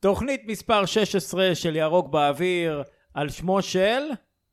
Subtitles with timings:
[0.00, 2.82] תוכנית מספר 16 של ירוק באוויר,
[3.14, 4.02] על שמו של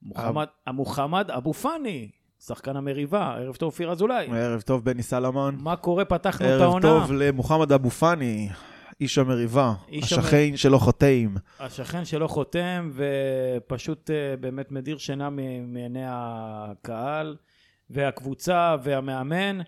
[0.01, 2.09] מוחמד, מוחמד אבו פאני,
[2.45, 3.35] שחקן המריבה.
[3.37, 4.27] ערב טוב, אופיר אזולאי.
[4.31, 5.57] ערב טוב, בני סלמון.
[5.59, 6.05] מה קורה?
[6.05, 6.81] פתחנו את ערב העונה.
[6.81, 8.49] טוב למוחמד אבו פאני,
[9.01, 11.35] איש המריבה, איש השכן שלו חוטאים.
[11.59, 15.29] השכן שלו חותם, ופשוט אה, באמת מדיר שינה
[15.67, 17.35] מעיני הקהל,
[17.89, 19.59] והקבוצה והמאמן.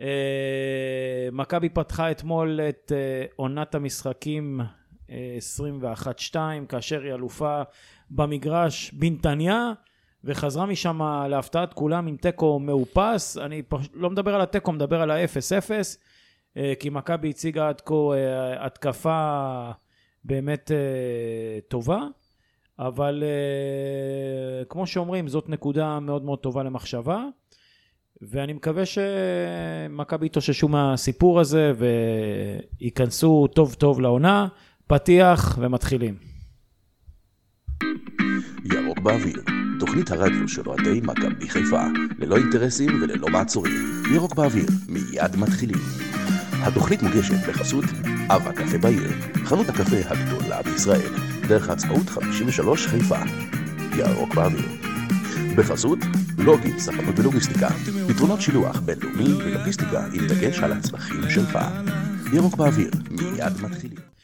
[0.00, 4.60] אה, מכבי פתחה אתמול את אה, עונת המשחקים
[5.08, 6.36] 21-2,
[6.68, 7.62] כאשר היא אלופה
[8.10, 9.72] במגרש בנתניה,
[10.24, 13.38] וחזרה משם להפתעת כולם עם תיקו מאופס.
[13.38, 13.88] אני פש...
[13.94, 15.70] לא מדבר על התיקו, מדבר על ה-0-0,
[16.56, 19.70] אה, כי מכבי הציגה עד כה אה, התקפה
[20.24, 22.00] באמת אה, טובה,
[22.78, 23.22] אבל
[24.68, 27.24] כמו שאומרים, זאת נקודה מאוד מאוד טובה למחשבה.
[28.22, 31.72] ואני מקווה שמכבי יתאוששו מהסיפור הזה
[32.80, 34.48] וייכנסו טוב טוב לעונה,
[34.88, 36.14] פתיח ומתחילים.
[38.64, 39.42] ירוק באוויר,
[39.80, 41.82] תוכנית הרדיו של אוהדי מכבי חיפה,
[42.18, 44.02] ללא אינטרסים וללא מעצורים.
[44.14, 45.78] ירוק באוויר, מיד מתחילים.
[46.52, 47.84] התוכנית מוגשת בחסות
[48.28, 49.10] אב הקפה בעיר,
[49.44, 51.12] חנות הקפה הגדולה בישראל,
[51.48, 53.18] דרך העצמאות 53 חיפה.
[53.96, 54.68] ירוק באוויר.
[55.56, 55.98] בחסות
[56.38, 57.68] לוגי, ספנות ולוגיסטיקה,
[58.08, 61.58] פתרונות שילוח בינלאומי ולוגיסטיקה עם דגש על הצרכים שלך.
[62.32, 64.17] ירוק באוויר, מיד מתחילים.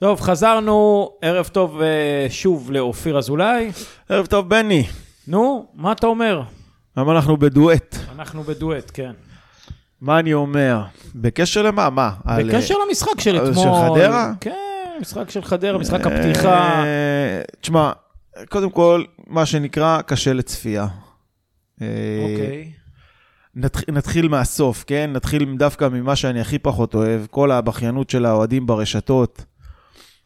[0.00, 3.70] טוב, חזרנו, ערב טוב אה, שוב לאופיר אזולאי.
[4.08, 4.86] ערב טוב, בני.
[5.28, 6.42] נו, מה אתה אומר?
[6.96, 7.96] למה אנחנו בדואט?
[8.18, 9.12] אנחנו בדואט, כן.
[10.00, 10.82] מה אני אומר?
[11.14, 11.90] בקשר למה?
[11.90, 12.10] מה?
[12.24, 13.96] על, בקשר למשחק של אה, של אתמול.
[13.96, 14.32] חדרה?
[14.40, 14.56] כן,
[15.00, 16.82] משחק של חדרה, משחק הפתיחה.
[16.84, 17.92] אה, תשמע,
[18.48, 20.86] קודם כל, מה שנקרא, קשה לצפייה.
[21.82, 21.86] אה,
[22.22, 22.72] אוקיי.
[23.56, 25.10] נתח- נתחיל מהסוף, כן?
[25.12, 29.44] נתחיל דווקא ממה שאני הכי פחות אוהב, כל הבכיינות של האוהדים ברשתות.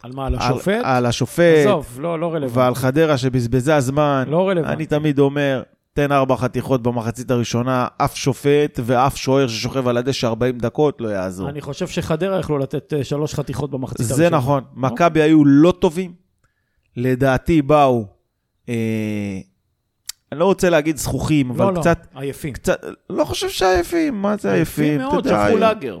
[0.05, 0.81] על מה, על על- השופט?
[0.83, 1.55] על השופט.
[1.67, 2.59] עזוב, לא, לא רלוונטי.
[2.59, 4.25] ועל חדרה שבזבזה זמן.
[4.27, 4.73] לא רלוונטי.
[4.73, 10.27] אני תמיד אומר, תן ארבע חתיכות במחצית הראשונה, אף שופט ואף שוער ששוכב על הדשא
[10.27, 11.49] 40 דקות לא יעזור.
[11.49, 14.63] אני חושב שחדרה יכלו לתת אה, שלוש חתיכות במחצית זה נכון.
[14.63, 14.89] אוקיי.
[14.89, 16.13] מכבי היו לא טובים.
[16.97, 18.05] לדעתי באו,
[18.69, 18.73] אה,
[20.31, 22.53] אני לא רוצה להגיד זכוכים, אבל לא, לא, קצת, עייפים.
[22.53, 24.97] קצת, לא חושב שעייפים, מה זה עייפים?
[24.97, 25.99] מאוד, אתה יודע, שפכו לאגר.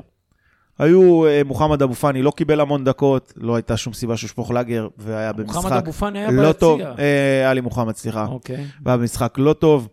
[0.79, 4.51] היו, אה, מוחמד אבו פאני לא קיבל המון דקות, לא הייתה שום סיבה שהוא שפוך
[4.51, 6.77] לאגר, והיה במשחק מוחמד אבו פאני היה לא טוב.
[6.79, 6.93] ביציע.
[6.99, 8.25] אה, עלי מוחמד, סליחה.
[8.25, 8.65] אוקיי.
[8.85, 9.87] והיה במשחק לא טוב.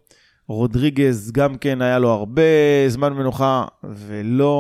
[0.49, 2.43] רודריגז גם כן היה לו הרבה
[2.89, 4.57] זמן מנוחה, ולא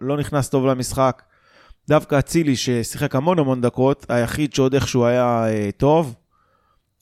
[0.00, 1.22] לא נכנס טוב למשחק.
[1.88, 6.14] דווקא אצילי, ששיחק המון המון דקות, היחיד שעוד איכשהו היה אה, טוב.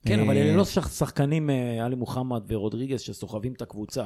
[0.07, 4.05] כן, אבל אה, אלה לא שח- שחקנים, אה, עלי מוחמד ורודריגז, שסוחבים את הקבוצה.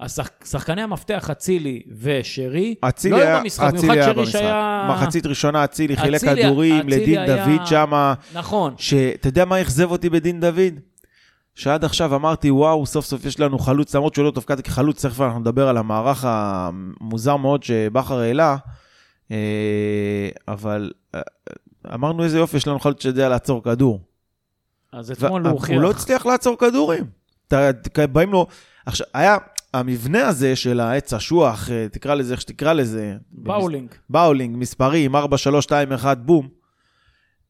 [0.00, 4.32] השחקני המפתח, אצילי ושרי, לא היו היה, במשחק, במיוחד שרי במשחק.
[4.32, 4.88] שהיה...
[4.90, 8.74] מחצית ראשונה אצילי חילק כדורים לדין היה- דוד שמה, נכון.
[8.78, 10.74] שאתה יודע מה אכזב אותי בדין דוד?
[11.54, 15.20] שעד עכשיו אמרתי, וואו, סוף סוף יש לנו חלוץ, למרות שהוא לא תפקד כחלוץ, תכף
[15.20, 18.56] אנחנו נדבר על המערך המוזר מאוד שבכר העלה,
[19.30, 19.36] אה,
[20.48, 21.20] אבל אה,
[21.94, 24.00] אמרנו איזה יופי, יש לנו חלוץ שיודע לעצור כדור.
[24.92, 25.74] אז אתמול הוא הוכיח.
[25.74, 27.04] הוא לא הצליח לעצור כדורים.
[28.12, 28.46] באים לו,
[28.86, 29.36] עכשיו, היה
[29.74, 33.16] המבנה הזה של העץ אשוח, אה, תקרא לזה איך שתקרא לזה.
[33.32, 33.90] באולינג.
[34.10, 36.48] באולינג, מספרים, 4, 3, 2, 1, בום.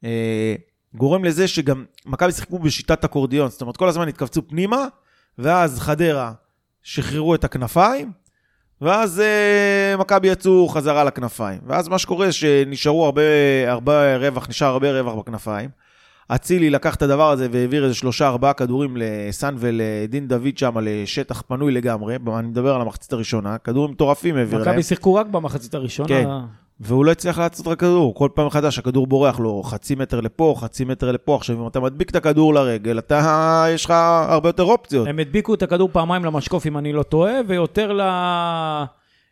[0.04, 0.54] אה,
[0.94, 4.86] גורם לזה שגם מכבי שיחקו בשיטת אקורדיון, זאת אומרת, כל הזמן התכווצו פנימה,
[5.38, 6.32] ואז חדרה
[6.82, 8.12] שחררו את הכנפיים,
[8.80, 11.60] ואז אה, מכבי יצאו חזרה לכנפיים.
[11.66, 13.22] ואז מה שקורה, שנשארו הרבה,
[13.66, 15.70] הרבה רווח, נשאר הרבה רווח בכנפיים.
[16.28, 21.42] אצילי לקח את הדבר הזה והעביר איזה שלושה, ארבעה כדורים לסאן ולדין דוד שם לשטח
[21.48, 24.68] פנוי לגמרי, אני מדבר על המחצית הראשונה, כדורים מטורפים העביר להם.
[24.68, 26.08] מכבי שיחקו רק במחצית הראשונה.
[26.08, 26.28] כן.
[26.80, 30.54] והוא לא הצליח לעצור את הכדור, כל פעם מחדש הכדור בורח לו חצי מטר לפה,
[30.58, 33.90] חצי מטר לפה, עכשיו אם אתה מדביק את הכדור לרגל, אתה, יש לך
[34.28, 35.08] הרבה יותר אופציות.
[35.08, 38.00] הם הדביקו את הכדור פעמיים למשקוף, אם אני לא טועה, ויותר ל...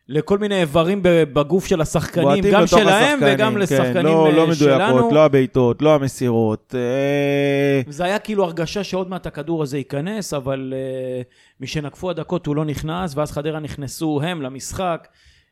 [0.08, 4.54] לכל מיני איברים בגוף של השחקנים, גם שלהם השחקנים, וגם כן, לשחקנים לא, לא אה,
[4.54, 4.94] שלנו.
[4.94, 6.74] מדויקות, לא הבעיטות, לא המסירות.
[6.74, 12.56] אה, זה היה כאילו הרגשה שעוד מעט הכדור הזה ייכנס, אבל uh, משנקפו הדקות הוא
[12.56, 15.08] לא נכנס, ואז חדרה נכנסו הם למשחק,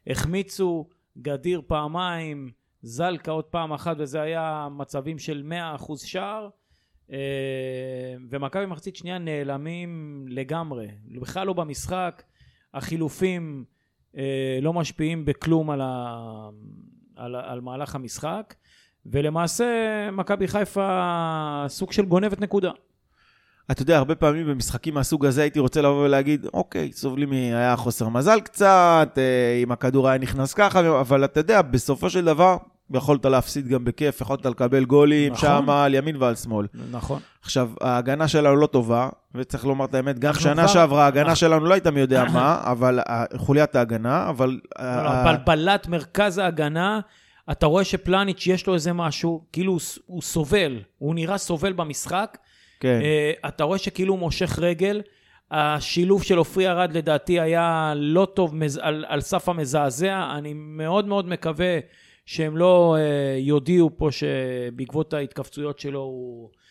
[0.07, 0.89] החמיצו,
[1.19, 2.51] גדיר פעמיים,
[2.83, 5.43] זלקה עוד פעם אחת, וזה היה מצבים של
[5.79, 6.49] 100% שער.
[7.09, 7.13] Uh,
[8.31, 10.89] ומכבי מחצית שנייה נעלמים לגמרי,
[11.21, 12.23] בכלל לא במשחק,
[12.75, 13.65] החילופים
[14.63, 16.17] לא משפיעים בכלום על, ה,
[17.17, 18.55] על, על מהלך המשחק.
[19.07, 19.65] ולמעשה,
[20.13, 22.71] מכבי חיפה סוג של גונבת נקודה.
[23.71, 27.33] אתה יודע, הרבה פעמים במשחקים מהסוג הזה הייתי רוצה לבוא ולהגיד, אוקיי, סובלים.
[27.33, 32.25] היה חוסר מזל קצת, אה, אם הכדור היה נכנס ככה, אבל אתה יודע, בסופו של
[32.25, 32.57] דבר,
[32.95, 35.49] יכולת להפסיד גם בכיף, יכולת לקבל גולים נכון.
[35.49, 36.67] שם על ימין ועל שמאל.
[36.91, 37.21] נכון.
[37.43, 41.65] עכשיו, ההגנה שלנו לא טובה, וצריך לומר את האמת, גם שנה כבר- שעברה ההגנה שלנו
[41.67, 44.61] לא הייתה מי יודע מה, אבל ה- חוליית ההגנה, אבל...
[44.77, 47.01] אבל בלבלת מרכז ההגנה,
[47.51, 52.39] אתה רואה שפלניץ' יש לו איזה משהו, כאילו הוא סובל, הוא נראה סובל במשחק.
[52.81, 53.01] כן.
[53.03, 55.01] אה, אתה רואה שכאילו הוא מושך רגל.
[55.51, 60.31] השילוב של עופרי ארד לדעתי היה לא טוב, על, על סף המזעזע.
[60.39, 61.79] אני מאוד מאוד מקווה
[62.27, 63.03] שהם לא אה,
[63.39, 66.62] יודיעו פה שבעקבות ההתכווצויות שלו הוא אה,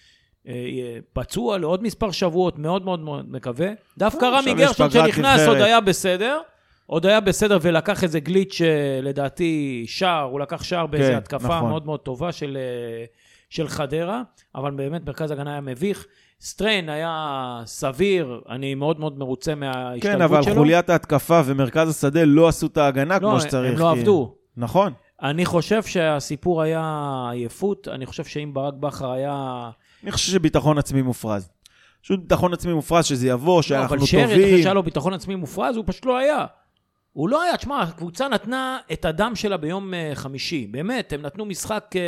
[1.14, 3.68] פצוע לעוד מספר שבועות, מאוד מאוד מאוד מקווה.
[3.98, 5.48] דווקא טוב, רמי גרשון שנכנס.
[5.48, 6.40] עוד היה בסדר.
[6.86, 11.48] עוד היה בסדר ולקח איזה גליץ' אה, לדעתי שער, הוא לקח שער באיזה כן, התקפה
[11.48, 11.70] נכון.
[11.70, 13.06] מאוד מאוד טובה של, אה,
[13.50, 14.22] של חדרה,
[14.56, 16.06] אבל באמת מרכז ההגנה היה מביך.
[16.42, 20.54] סטריין היה סביר, אני מאוד מאוד מרוצה מההשתלבות כן, שלו.
[20.54, 23.74] אבל חוליית ההתקפה ומרכז השדה לא עשו את ההגנה לא, כמו שצריך.
[23.74, 24.36] הם לא כי- עבדו.
[24.58, 24.94] נכון.
[25.22, 26.84] אני חושב שהסיפור היה
[27.32, 29.70] עייפות, אני חושב שאם ברק בכר היה...
[30.04, 31.50] אני חושב שביטחון עצמי מופרז.
[32.02, 34.48] פשוט ביטחון עצמי מופרז, שזה יבוא, לא, שאנחנו אבל שרי, טובים.
[34.48, 36.46] אחרי שהיה לו ביטחון עצמי מופרז, הוא פשוט לא היה.
[37.14, 40.68] הוא לא היה, תשמע, הקבוצה נתנה את הדם שלה ביום אה, חמישי.
[40.68, 42.02] באמת, הם נתנו משחק אה,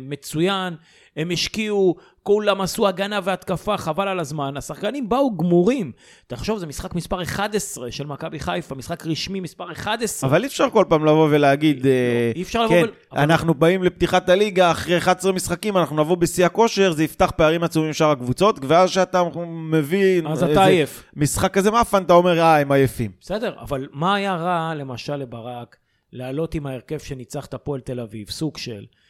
[0.00, 0.76] מצוין,
[1.16, 4.56] הם השקיעו, כולם עשו הגנה והתקפה, חבל על הזמן.
[4.56, 5.92] השחקנים באו גמורים.
[6.26, 10.30] תחשוב, זה משחק מספר 11 של מכבי חיפה, משחק רשמי מספר 11.
[10.30, 13.54] אבל אי אפשר כל פעם לבוא ולהגיד, אה, אי אפשר לבוא כן, ול- אבל- אנחנו
[13.54, 17.92] באים לפתיחת הליגה, אחרי 11 משחקים, אנחנו נבוא בשיא הכושר, זה יפתח פערים עצומים עם
[17.92, 21.04] שאר הקבוצות, ואז שאתה מבין אז איזה אתה עייף.
[21.16, 23.10] משחק כזה מאפן, אתה אומר, אה, הם עייפים.
[23.20, 25.76] בסדר, אבל מה היה רע, למשל, לברק,
[26.12, 29.03] לעלות עם ההרכב שניצח את הפועל תל אביב, סוג של, אה,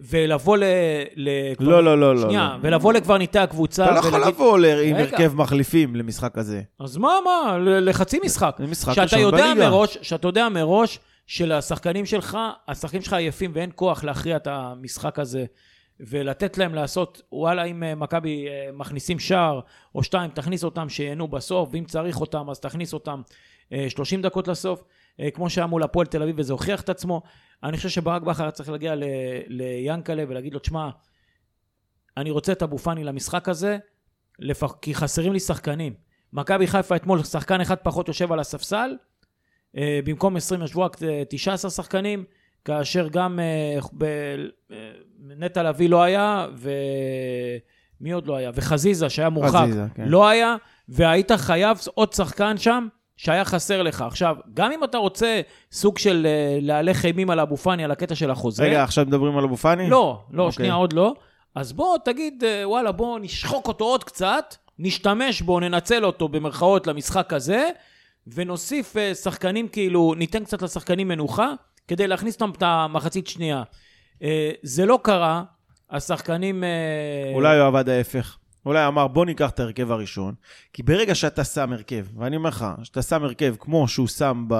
[0.00, 0.64] ולבוא ל...
[1.16, 1.28] ל
[1.60, 2.22] לא, לא, לא, לא.
[2.22, 2.68] שנייה, לא.
[2.68, 4.96] ולבוא לקברניטי הקבוצה אתה לא יכול לבוא ל- עם.
[4.96, 6.62] הרכב מחליפים למשחק הזה.
[6.80, 8.56] אז מה, מה, לחצי משחק.
[8.58, 9.54] זה משחק שאתה ראשון בליגה.
[9.70, 12.38] מראש, שאתה יודע מראש שלשחקנים שלך,
[12.68, 15.44] השחקנים שלך עייפים ואין כוח להכריע את המשחק הזה.
[16.00, 19.60] ולתת להם לעשות, וואלה, אם אה, מכבי אה, מכניסים שער
[19.94, 23.22] או שתיים, תכניס אותם שיהנו בסוף, ואם צריך אותם, אז תכניס אותם
[23.72, 24.84] אה, 30 דקות לסוף,
[25.20, 27.22] אה, כמו שהיה מול הפועל תל אביב, וזה הוכיח את עצמו.
[27.64, 29.04] אני חושב שברק בכר צריך להגיע ל-
[29.46, 30.90] ליאנקלה ולהגיד לו, תשמע,
[32.16, 33.78] אני רוצה את אבו פאני למשחק הזה,
[34.38, 34.74] לפח...
[34.82, 35.94] כי חסרים לי שחקנים.
[36.32, 38.96] מכבי חיפה אתמול, שחקן אחד פחות יושב על הספסל,
[39.76, 42.24] אה, במקום 20 ישבו רק אה, 19 שחקנים,
[42.64, 44.04] כאשר גם אה, ב...
[44.72, 48.50] אה, נטע לביא לא היה, ומי עוד לא היה?
[48.54, 50.08] וחזיזה, שהיה מורחק, חזיזה, כן.
[50.08, 50.56] לא היה,
[50.88, 52.88] והיית חייב עוד שחקן שם.
[53.16, 54.02] שהיה חסר לך.
[54.02, 55.40] עכשיו, גם אם אתה רוצה
[55.72, 59.38] סוג של אה, להלך אימים על אבו פאני על הקטע של החוזה, רגע, עכשיו מדברים
[59.38, 59.90] על אבו פאני?
[59.90, 60.52] לא, לא, אוקיי.
[60.52, 61.14] שנייה, עוד לא.
[61.54, 66.86] אז בוא תגיד, אה, וואלה, בוא נשחוק אותו עוד קצת, נשתמש בו, ננצל אותו במרכאות
[66.86, 67.70] למשחק הזה,
[68.26, 71.52] ונוסיף אה, שחקנים כאילו, ניתן קצת לשחקנים מנוחה,
[71.88, 73.62] כדי להכניס אותם את המחצית שנייה.
[74.22, 75.42] אה, זה לא קרה,
[75.90, 76.64] השחקנים...
[76.64, 78.38] אה, אולי הוא עבד ההפך.
[78.66, 80.34] אולי אמר, בוא ניקח את ההרכב הראשון,
[80.72, 84.54] כי ברגע שאתה שם הרכב, ואני אומר לך, שאתה שם הרכב כמו שהוא שם ב...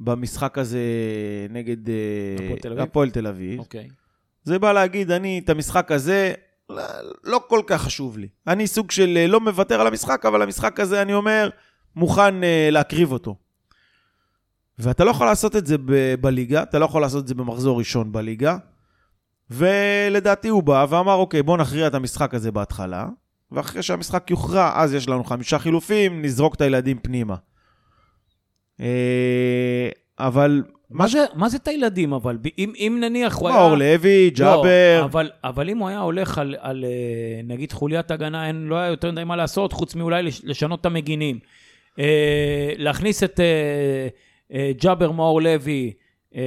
[0.00, 0.80] במשחק הזה
[1.50, 1.94] נגד אה,
[2.82, 3.26] הפועל תל אביב?
[3.26, 3.88] אביב, אוקיי.
[4.44, 6.34] זה בא להגיד, אני את המשחק הזה,
[6.70, 6.82] לא,
[7.24, 8.28] לא כל כך חשוב לי.
[8.46, 11.48] אני סוג של אה, לא מוותר על המשחק, אבל המשחק הזה, אני אומר,
[11.96, 13.36] מוכן אה, להקריב אותו.
[14.78, 17.78] ואתה לא יכול לעשות את זה ב- בליגה, אתה לא יכול לעשות את זה במחזור
[17.78, 18.56] ראשון בליגה.
[19.50, 23.06] ולדעתי הוא בא ואמר, אוקיי, בוא נכריע את המשחק הזה בהתחלה,
[23.52, 27.34] ואחרי שהמשחק יוכרע, אז יש לנו חמישה חילופים, נזרוק את הילדים פנימה.
[28.80, 32.38] אה, אבל מה זה, מה זה את הילדים, אבל?
[32.58, 33.58] אם, אם נניח הוא היה...
[33.58, 36.90] מאור לוי, ג'אבר, לא, אבל, אבל אם הוא היה הולך על, על אה,
[37.44, 40.86] נגיד חוליית הגנה, אין, לא היה יותר מדי מה לעשות, חוץ מאולי לש- לשנות את
[40.86, 41.38] המגינים.
[41.98, 44.08] אה, להכניס את אה,
[44.52, 45.92] אה, ג'אבר מאור לוי,
[46.36, 46.42] אה,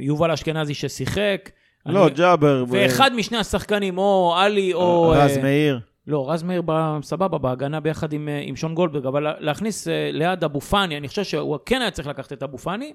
[0.00, 1.50] יובל אשכנזי ששיחק.
[1.86, 5.08] לא, אני- ג'אבר, ואחד משני השחקנים, או עלי או...
[5.16, 5.80] רז אה, מאיר.
[6.06, 9.88] לא, רז מאיר ב- סבבה, בהגנה ביחד עם, אה, עם שון גולדברג, אבל לה- להכניס
[9.88, 12.92] אה, ליד אבו פאני, אני חושב שהוא כן היה צריך לקחת את אבו פאני,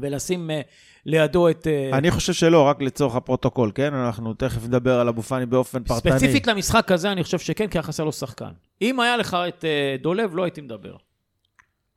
[0.00, 0.60] ולשים אה,
[1.06, 1.66] לידו את...
[1.92, 3.94] אני חושב שלא, רק לצורך הפרוטוקול, כן?
[3.94, 6.12] אנחנו תכף נדבר על אבו פאני באופן פרטני.
[6.12, 8.50] ספציפית למשחק הזה, אני חושב שכן, כי היה חסר לו שחקן.
[8.82, 9.64] אם היה לך את
[10.02, 10.94] דולב, לא הייתי מדבר.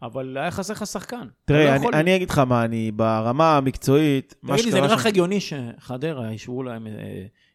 [0.02, 1.16] אבל היה חסר לך שחקן.
[1.18, 4.72] אתה לא תראה, אני, יכול- אני אגיד לך מה, אני ברמה המקצועית, מה תגיד לי,
[4.72, 5.06] זה שקרה נראה לך.
[5.06, 6.94] הגיוני שחדרה ישבו להם, אה,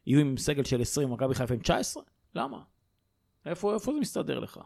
[0.06, 2.02] יהיו עם סגל של 20, מכבי חיפה עם 19?
[2.34, 2.58] למה?
[3.46, 4.58] איפה, איפה זה מסתדר לך?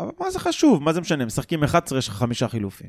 [0.00, 0.82] אבל מה זה חשוב?
[0.82, 1.24] מה זה משנה?
[1.24, 2.88] משחקים 11, יש לך חמישה חילופים.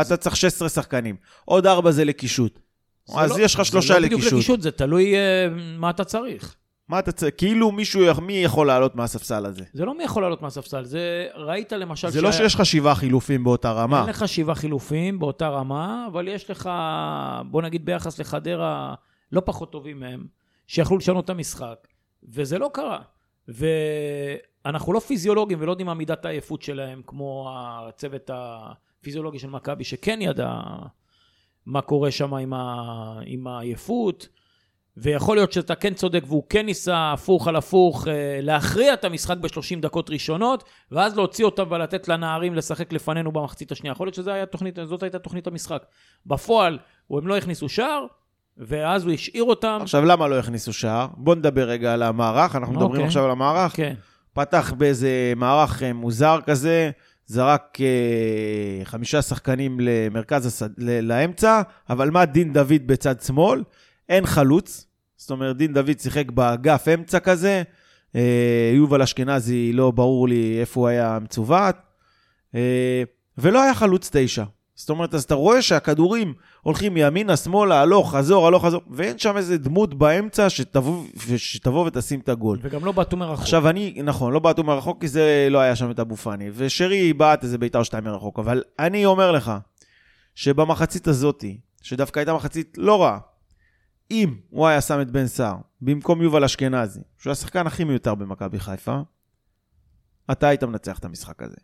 [0.00, 1.16] אתה צריך 16 שחקנים.
[1.44, 2.58] עוד ארבע זה לקישוט.
[3.06, 4.38] זה אז לא- יש לך שלושה זה לא בדיוק לקישוט.
[4.38, 5.46] לקישוט, זה תלוי אה,
[5.78, 6.56] מה אתה צריך.
[6.92, 7.34] מה אתה צריך?
[7.38, 9.64] כאילו מישהו, מי יכול לעלות מהספסל הזה?
[9.72, 12.08] זה לא מי יכול לעלות מהספסל, זה ראית למשל...
[12.08, 14.00] זה לא שהיה- שיש לך שבעה חילופים באותה רמה.
[14.00, 16.70] אין לך שבעה חילופים באותה רמה, אבל יש לך,
[17.50, 18.94] בוא נגיד ביחס לחדרה,
[19.32, 20.26] לא פחות טובים מהם,
[20.66, 21.86] שיכלו לשנות את המשחק,
[22.28, 22.98] וזה לא קרה.
[23.48, 30.18] ואנחנו לא פיזיולוגים ולא יודעים מה מידת העייפות שלהם, כמו הצוות הפיזיולוגי של מכבי, שכן
[30.22, 30.54] ידע
[31.66, 32.84] מה קורה שם עם, ה...
[33.26, 34.28] עם העייפות.
[34.96, 39.36] ויכול להיות שאתה כן צודק והוא כן ניסה הפוך על הפוך אה, להכריע את המשחק
[39.36, 43.92] ב-30 דקות ראשונות ואז להוציא אותם ולתת לנערים לשחק לפנינו במחצית השנייה.
[43.92, 45.82] יכול להיות שזאת הייתה תוכנית, זאת הייתה תוכנית המשחק.
[46.26, 46.78] בפועל
[47.10, 48.06] הם לא הכניסו שער
[48.56, 49.78] ואז הוא השאיר אותם.
[49.82, 51.06] עכשיו, למה לא הכניסו שער?
[51.16, 53.06] בוא נדבר רגע על המערך, אנחנו מדברים אוקיי.
[53.06, 53.76] עכשיו על המערך.
[53.76, 53.94] כן,
[54.32, 56.90] פתח באיזה מערך אה, מוזר כזה,
[57.26, 60.68] זרק אה, חמישה שחקנים למרכז, הסד...
[60.78, 63.62] לאמצע, אבל מה דין דוד בצד שמאל?
[64.08, 67.62] אין חלוץ, זאת אומרת, דין דוד שיחק באגף אמצע כזה,
[68.16, 71.76] אה, יובל אשכנזי, לא ברור לי איפה הוא היה מצוות,
[72.54, 73.02] אה,
[73.38, 74.44] ולא היה חלוץ תשע.
[74.74, 79.36] זאת אומרת, אז אתה רואה שהכדורים הולכים ימינה, שמאלה, הלוך, חזור, הלוך, חזור, ואין שם
[79.36, 81.04] איזה דמות באמצע שתבוא,
[81.36, 82.58] שתבוא ותשים את הגול.
[82.62, 83.38] וגם לא בעטו מרחוק.
[83.38, 87.12] עכשיו אני, נכון, לא בעטו מרחוק כי זה לא היה שם את אבו פאני, ושרי
[87.12, 89.52] בעט איזה ביתר שתיים מרחוק, אבל אני אומר לך,
[90.34, 93.18] שבמחצית הזאתי, שדווקא הייתה מחצית לא רעה,
[94.12, 98.60] אם הוא היה שם את בן סער במקום יובל אשכנזי, שהוא השחקן הכי מיותר במכבי
[98.60, 99.00] חיפה,
[100.32, 101.56] אתה היית מנצח את המשחק הזה.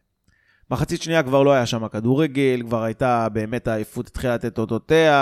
[0.70, 5.12] מחצית שנייה כבר לא היה שם כדורגל, כבר הייתה באמת העייפות התחילה לתת אותותיה,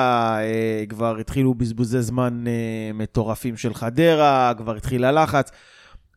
[0.41, 5.51] אה, כבר התחילו בזבוזי זמן אה, מטורפים של חדרה, כבר התחיל הלחץ.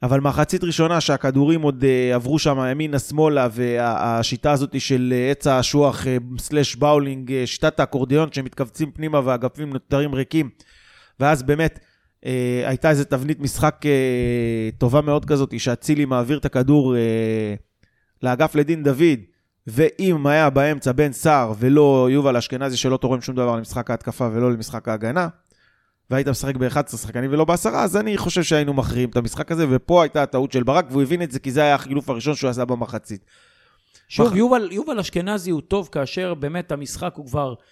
[0.03, 6.05] אבל מחצית ראשונה שהכדורים עוד uh, עברו שם ימינה-שמאלה, והשיטה הזאת של עץ האשוח
[6.37, 10.49] סלאש באולינג, שיטת האקורדיון שמתכווצים פנימה והאגפים נותרים ריקים,
[11.19, 12.27] ואז באמת uh,
[12.65, 16.97] הייתה איזו תבנית משחק uh, טובה מאוד כזאת, שאצילי מעביר את הכדור uh,
[18.23, 19.19] לאגף לדין דוד,
[19.67, 24.51] ואם היה באמצע בן סער ולא יובל אשכנזי שלא תורם שום דבר למשחק ההתקפה ולא
[24.51, 25.27] למשחק ההגנה,
[26.09, 30.03] והיית משחק ב-11 שחקנים ולא בעשרה, אז אני חושב שהיינו מכריעים את המשחק הזה, ופה
[30.03, 32.65] הייתה הטעות של ברק, והוא הבין את זה כי זה היה החילוף הראשון שהוא עשה
[32.65, 33.25] במחצית.
[34.07, 37.63] שוב, מח- יובל, יובל אשכנזי הוא טוב כאשר באמת המשחק הוא כבר אה,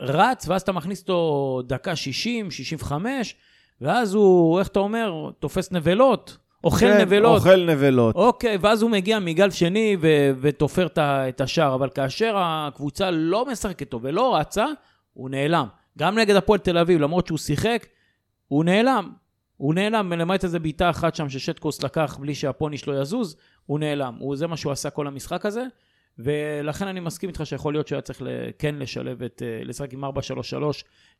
[0.00, 3.36] רץ, ואז אתה מכניס אותו דקה 60, 65,
[3.80, 7.36] ואז הוא, איך אתה אומר, תופס נבלות, אוכל כן, נבלות.
[7.36, 8.14] אוכל נבלות.
[8.14, 13.88] אוקיי, ואז הוא מגיע מגל שני ו- ותופר את השער, אבל כאשר הקבוצה לא משחקת
[13.88, 14.66] טוב ולא רצה,
[15.12, 15.66] הוא נעלם.
[15.98, 17.86] גם נגד הפועל תל אביב, למרות שהוא שיחק,
[18.48, 19.10] הוא נעלם.
[19.56, 23.36] הוא נעלם, למעט איזה בעיטה אחת שם ששטקוס לקח בלי שהפוני שלו יזוז,
[23.66, 24.14] הוא נעלם.
[24.18, 25.64] הוא, זה מה שהוא עשה כל המשחק הזה,
[26.18, 28.22] ולכן אני מסכים איתך שיכול להיות שהיה צריך
[28.58, 30.08] כן לשלב את, אה, לשחק עם 4-3-3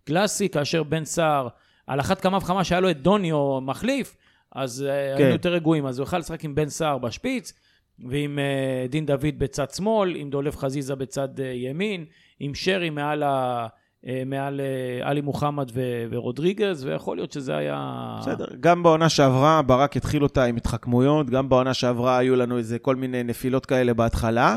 [0.05, 1.49] קלאסי, כאשר בן סער,
[1.87, 4.17] על אחת כמה וכמה שהיה לו את דוניו מחליף,
[4.55, 5.17] אז כן.
[5.17, 5.87] היינו יותר רגועים.
[5.87, 7.53] אז הוא יכל לשחק עם בן סער בשפיץ,
[7.99, 12.05] ועם אה, דין דוד בצד שמאל, עם דולב חזיזה בצד אה, ימין,
[12.41, 13.67] עם שרי מעל, ה,
[14.07, 18.17] אה, מעל אה, עלי מוחמד ו- ורודריגז, ויכול להיות שזה היה...
[18.21, 22.79] בסדר, גם בעונה שעברה, ברק התחיל אותה עם התחכמויות, גם בעונה שעברה היו לנו איזה
[22.79, 24.57] כל מיני נפילות כאלה בהתחלה,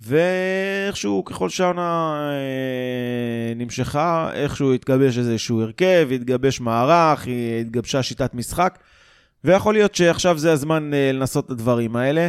[0.00, 7.26] ואיכשהו, ככל שהעונה אה, נמשכה, איכשהו התגבש איזשהו הרכב, התגבש מערך,
[7.60, 8.78] התגבשה שיטת משחק,
[9.44, 12.28] ויכול להיות שעכשיו זה הזמן אה, לנסות את הדברים האלה.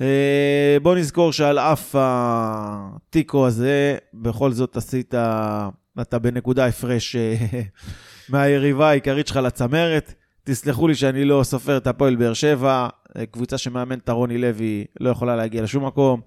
[0.00, 5.14] אה, בוא נזכור שעל אף התיקו הזה, בכל זאת עשית,
[6.00, 7.36] אתה בנקודה הפרש אה,
[8.28, 10.14] מהיריבה העיקרית שלך לצמרת.
[10.44, 15.10] תסלחו לי שאני לא סופר את הפועל באר שבע, אה, קבוצה שמאמנת רוני לוי לא
[15.10, 16.20] יכולה להגיע לשום מקום.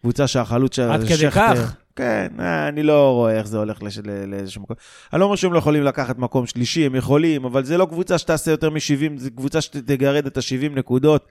[0.00, 1.56] קבוצה שהחלוץ שלה עד זה כדי שכטר.
[1.56, 1.76] כך?
[1.96, 3.98] כן, אה, אני לא רואה איך זה הולך לש...
[4.26, 4.76] לאיזשהו מקום.
[5.12, 8.18] אני לא אומר שהם לא יכולים לקחת מקום שלישי, הם יכולים, אבל זה לא קבוצה
[8.18, 11.26] שתעשה יותר מ-70, זו קבוצה שתגרד את ה-70 נקודות.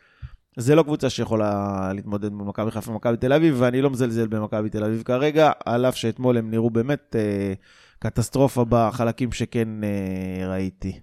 [0.58, 4.70] זה לא קבוצה שיכולה להתמודד מול מכבי חיפה ומכבי תל אביב, ואני לא מזלזל במכבי
[4.70, 7.54] תל אביב כרגע, על אף שאתמול הם נראו באמת אה,
[8.00, 11.00] קטסטרופה בחלקים שכן אה, ראיתי.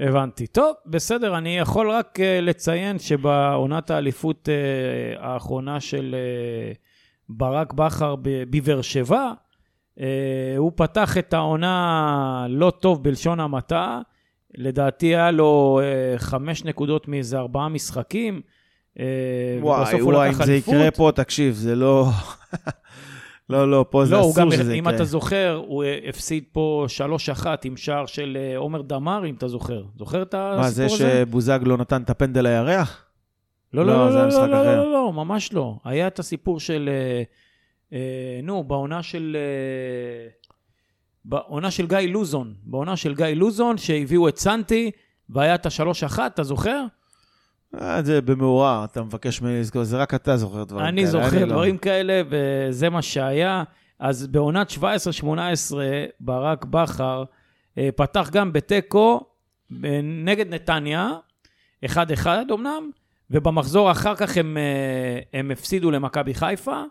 [0.00, 0.46] הבנתי.
[0.46, 6.14] טוב, בסדר, אני יכול רק uh, לציין שבעונת האליפות uh, האחרונה של
[6.74, 6.76] uh,
[7.28, 9.32] ברק בכר בבאר שבע,
[9.98, 10.00] uh,
[10.56, 14.00] הוא פתח את העונה לא טוב בלשון המעטה.
[14.54, 18.40] לדעתי היה לו uh, חמש נקודות מאיזה ארבעה משחקים.
[18.94, 19.00] uh,
[19.60, 20.54] וואי, וואי, אם זה.
[20.54, 22.06] יקרה פה, תקשיב, זה לא...
[23.50, 24.94] לא, לא, פה זה לא, אסור שזה אם יקרה.
[24.94, 26.86] אתה זוכר, הוא אה, הפסיד פה
[27.42, 29.82] 3-1 עם שער של אה, עומר דמארי, אם אתה זוכר.
[29.98, 30.82] זוכר את הסיפור הזה?
[30.82, 33.04] מה, זה שבוזגלו נתן את הפנדל לירח?
[33.72, 34.64] לא, לא, לא, לא, לא, לא.
[34.64, 35.76] לא, לא, לא, ממש לא.
[35.84, 37.22] היה את הסיפור של, אה,
[37.92, 39.36] אה, נו, בעונה של...
[39.36, 40.28] אה,
[41.24, 44.90] בעונה של גיא לוזון, בעונה של גיא לוזון, שהביאו את סנטי,
[45.30, 46.84] והיה את השלוש אחת, אתה זוכר?
[47.74, 50.88] אה, זה במאורע, אתה מבקש ממני לזכור, זה רק אתה זוכר דברים כאלה.
[50.88, 51.46] אני זוכר לא.
[51.46, 53.62] דברים כאלה, וזה מה שהיה.
[53.98, 54.80] אז בעונת 17-18,
[56.20, 57.24] ברק בכר
[57.78, 59.20] אה, פתח גם בתיקו
[59.84, 61.10] אה, נגד נתניה,
[61.86, 61.88] 1-1
[62.54, 62.90] אמנם,
[63.30, 64.56] ובמחזור אחר כך הם,
[65.32, 66.82] הם הפסידו למכבי חיפה.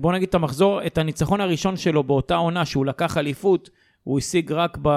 [0.00, 3.70] בואו נגיד את המחזור, את הניצחון הראשון שלו באותה עונה שהוא לקח אליפות,
[4.02, 4.88] הוא השיג רק ב,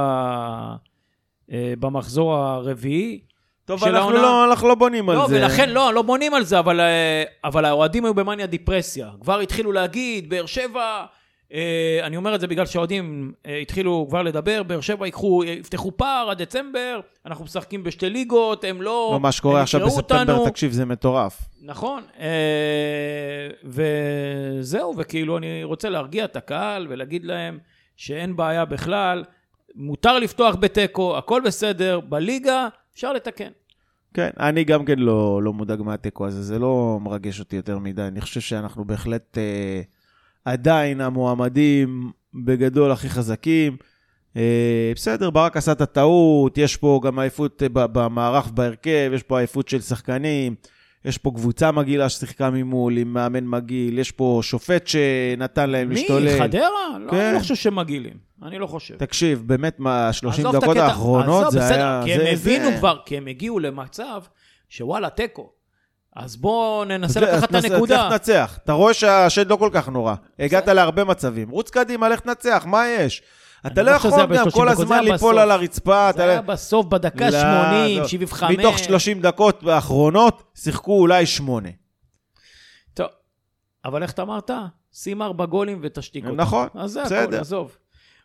[1.52, 3.27] במחזור הרביעי.
[3.68, 4.22] טוב, של אנחנו העונה.
[4.22, 5.36] לא, אנחנו לא בונים על לא, זה.
[5.38, 9.10] ולכן, לא, לא בונים על זה, אבל, אה, אבל האוהדים היו במאניה דיפרסיה.
[9.22, 11.06] כבר התחילו להגיד, באר שבע,
[11.54, 15.48] אה, אני אומר את זה בגלל שהאוהדים אה, התחילו כבר לדבר, באר שבע ייקחו, אה,
[15.50, 19.10] יפתחו פער עד דצמבר, אנחנו משחקים בשתי ליגות, הם לא...
[19.14, 20.50] לא, מה שקורה עכשיו בספטמבר, אותנו.
[20.50, 21.42] תקשיב, זה מטורף.
[21.62, 27.60] נכון, אה, וזהו, וכאילו אני רוצה להרגיע את הקהל ולהגיד להם
[27.98, 29.24] שאין בעיה בכלל,
[29.76, 33.50] מותר לפתוח בתיקו, הכל בסדר, בליגה אפשר לתקן.
[34.14, 38.02] כן, אני גם כן לא, לא מודאג מהתיקו הזה, זה לא מרגש אותי יותר מדי.
[38.02, 39.82] אני חושב שאנחנו בהחלט אה,
[40.46, 43.78] עדיין המועמדים בגדול הכי חזקים.
[44.38, 49.38] אה, בסדר, ברק עשה את הטעות, יש פה גם עייפות אה, במערך בהרכב, יש פה
[49.38, 50.56] עייפות של שחקנים,
[51.08, 55.96] יש פה קבוצה מגעילה ששיחקה ממול עם מאמן מגעיל, יש פה שופט שנתן להם מי?
[55.96, 56.40] להשתולל.
[56.40, 56.70] חדרה?
[57.00, 57.18] לא, כן.
[57.18, 58.14] אני לא חושב שהם מגעילים.
[58.44, 58.96] אני לא חושב.
[58.98, 62.02] תקשיב, באמת, מה, 30 עזוב את דקות האחרונות עזוב, זה בסדר, היה...
[62.06, 64.22] כי הם זה- הבינו זה- כבר, כי הם הגיעו למצב
[64.70, 65.50] שוואלה, תיקו.
[66.16, 68.08] אז בואו ננסה לקחת את הנקודה.
[68.08, 68.60] לך תנצח.
[68.64, 70.16] אתה רואה שהשד לא כל כך נורא.
[70.40, 71.50] הגעת להרבה מצבים.
[71.50, 73.22] רוץ קדימה, לך תנצח, מה יש?
[73.68, 75.40] אתה לא לא יכול גם כל 30 דקות, הזמן ליפול.
[75.40, 76.10] על הרצפה.
[76.16, 78.08] זה היה לא- בסוף בדקה לא, 80, לא.
[78.08, 78.58] 75.
[78.58, 81.70] מתוך 30 דקות האחרונות, שיחקו אולי שמונה.
[82.94, 83.08] טוב,
[83.86, 84.52] אבל איך אתה אמרת?
[84.94, 86.36] שים ארבע גולים ותשתיק אותם.
[86.42, 87.24] נכון, אז זה בסדר.
[87.24, 87.78] הכל, עזוב.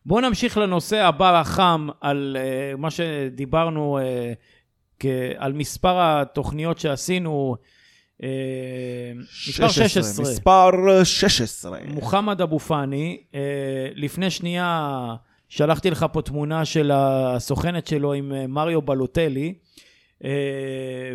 [0.06, 4.02] בואו נמשיך לנושא הבא החם, על uh, מה שדיברנו, uh,
[4.98, 7.56] כ- על מספר התוכניות שעשינו.
[8.22, 8.24] Uh,
[9.48, 10.24] מספר 16.
[10.24, 10.70] מספר
[11.04, 11.78] 16.
[11.86, 13.40] מוחמד אבו פאני, אה,
[13.94, 15.14] לפני שנייה
[15.48, 19.54] שלחתי לך פה תמונה של הסוכנת שלו עם אה, מריו בלוטלי,
[20.24, 20.30] אה,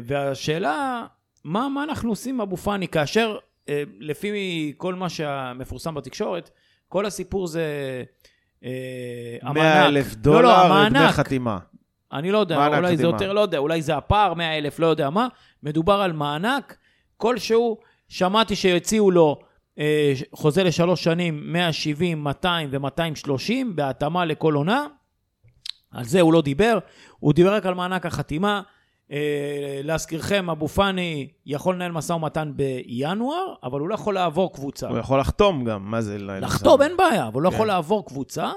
[0.03, 1.05] והשאלה,
[1.43, 3.37] מה, מה אנחנו עושים עם אבו פאני כאשר,
[3.69, 6.49] אה, לפי כל מה שמפורסם בתקשורת,
[6.87, 7.63] כל הסיפור זה
[8.63, 8.69] אה,
[9.41, 9.57] המענק.
[9.57, 11.11] 100 אלף לא, לא, דולר דמי המענק.
[11.11, 11.57] חתימה.
[12.13, 13.13] אני לא יודע, אולי זה חתימה.
[13.13, 15.27] יותר, לא יודע, אולי זה הפער, 100 אלף, לא יודע מה.
[15.63, 16.77] מדובר על מענק
[17.17, 17.77] כלשהו.
[18.09, 19.39] שמעתי שהציעו לו
[19.79, 24.87] אה, חוזה לשלוש שנים, 170, 200 ו-230, בהתאמה לכל עונה.
[25.91, 26.77] על זה הוא לא דיבר,
[27.19, 28.61] הוא דיבר רק על מענק החתימה.
[29.11, 34.87] אה, להזכירכם, אבו פאני יכול לנהל משא ומתן בינואר, אבל הוא לא יכול לעבור קבוצה.
[34.87, 36.17] הוא יכול לחתום גם, מה זה?
[36.17, 37.55] לא- לחתום, אין בעיה, אבל הוא לא כן.
[37.55, 38.51] יכול לעבור קבוצה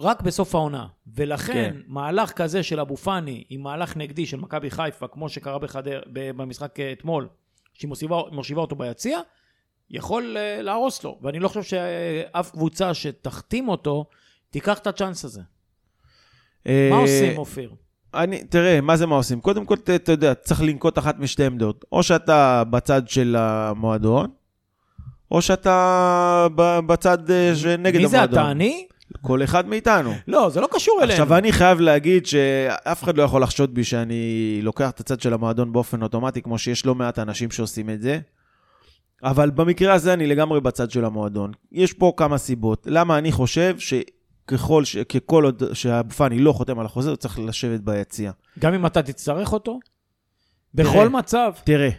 [0.00, 0.86] רק בסוף העונה.
[1.06, 1.76] ולכן, כן.
[1.86, 6.80] מהלך כזה של אבו פאני עם מהלך נגדי של מכבי חיפה, כמו שקרה בחדר, במשחק
[6.80, 7.28] אה, אתמול,
[7.74, 7.90] שהיא
[8.30, 9.20] מושיבה, אותו ביציע,
[9.90, 11.18] יכול אה, להרוס לו.
[11.22, 14.04] ואני לא חושב שאף קבוצה שתחתים אותו,
[14.50, 15.40] תיקח את הצ'אנס הזה.
[16.66, 17.74] אה, מה עושים, אופיר?
[18.14, 19.40] אני, תראה, מה זה מה עושים?
[19.40, 21.84] קודם כל, אתה יודע, צריך לנקוט אחת משתי עמדות.
[21.92, 24.30] או שאתה בצד של המועדון,
[25.30, 26.46] או שאתה
[26.86, 28.38] בצד אה, שנגד מי זה המועדון.
[28.38, 28.86] אתה, אני?
[29.22, 30.12] כל אחד מאיתנו.
[30.28, 31.12] לא, זה לא קשור אלינו.
[31.12, 35.32] עכשיו, אני חייב להגיד שאף אחד לא יכול לחשוד בי שאני לוקח את הצד של
[35.32, 38.18] המועדון באופן אוטומטי, כמו שיש לא מעט אנשים שעושים את זה.
[39.22, 41.52] אבל במקרה הזה אני לגמרי בצד של המועדון.
[41.72, 42.86] יש פה כמה סיבות.
[42.90, 44.96] למה אני חושב שככל, ש...
[44.96, 48.32] ככל עוד שאבו פאני לא חותם על החוזה, הוא צריך לשבת ביציע.
[48.58, 49.78] גם אם אתה תצטרך אותו?
[50.76, 50.90] תראה.
[50.90, 51.52] בכל מצב.
[51.64, 51.90] תראה,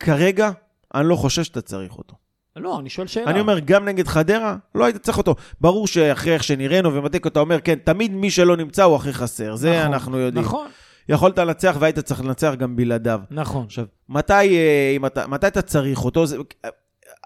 [0.00, 0.50] כרגע
[0.94, 2.21] אני לא חושב שאתה צריך אותו.
[2.56, 3.30] לא, אני שואל שאלה.
[3.30, 5.34] אני אומר, גם נגד חדרה, לא היית צריך אותו.
[5.60, 9.56] ברור שאחרי איך שנראינו ומתק אתה אומר, כן, תמיד מי שלא נמצא הוא הכי חסר.
[9.56, 10.44] זה נכון, אנחנו יודעים.
[10.44, 10.66] נכון,
[11.08, 13.20] יכולת לנצח והיית צריך לנצח גם בלעדיו.
[13.30, 13.64] נכון.
[13.64, 16.26] עכשיו, מתי, אה, אם אתה, מתי אתה צריך אותו?
[16.26, 16.36] זה,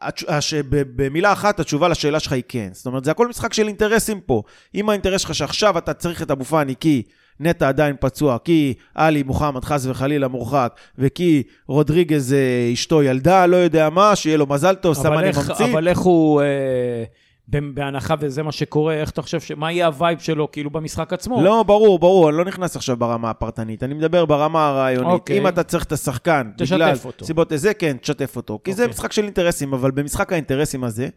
[0.01, 2.69] הש- במילה אחת, התשובה לשאלה שלך היא כן.
[2.73, 4.43] זאת אומרת, זה הכל משחק של אינטרסים פה.
[4.75, 7.03] אם האינטרס שלך שעכשיו אתה צריך את אבו פאני כי
[7.41, 13.57] נטע עדיין פצוע, כי עלי מוחמד חס וחלילה מורחק, וכי רודריגז אה, אשתו ילדה, לא
[13.57, 15.65] יודע מה, שיהיה לו מזל טוב, איך, ממציא.
[15.65, 17.05] אבל איך הוא, אה,
[17.49, 19.53] בהנחה וזה מה שקורה, איך אתה חושב, ש...
[19.53, 21.43] מה יהיה הווייב שלו כאילו במשחק עצמו?
[21.43, 25.13] לא, ברור, ברור, אני לא נכנס עכשיו ברמה הפרטנית, אני מדבר ברמה הרעיונית.
[25.13, 25.39] אוקיי.
[25.39, 27.25] אם אתה צריך את השחקן, בגלל אותו.
[27.25, 28.59] סיבות לזה, כן, תשתף אותו.
[28.65, 28.95] כי זה אוקיי.
[28.95, 31.09] משחק של אינטרסים, אבל במשחק האינטרסים הזה,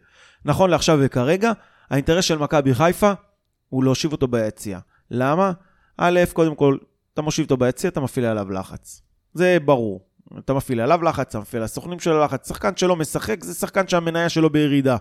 [0.44, 1.52] נכון לעכשיו וכרגע,
[1.90, 3.12] האינטרס של מכבי חיפה
[3.68, 4.78] הוא להושיב אותו ביציע.
[5.10, 5.52] למה?
[6.02, 6.76] א', קודם כל,
[7.14, 9.02] אתה מושיב אותו ביציע, אתה מפעיל עליו לחץ.
[9.34, 10.00] זה ברור.
[10.38, 12.48] אתה מפעיל עליו לחץ, אתה מפעיל על הסוכנים שלו לחץ.
[12.48, 14.96] שחקן שלא משחק, זה שחקן שהמניה שלו בירידה.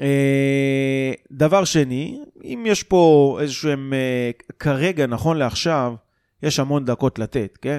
[0.00, 5.94] אה, דבר שני, אם יש פה איזשהם, אה, כרגע, נכון לעכשיו,
[6.42, 7.78] יש המון דקות לתת, כן?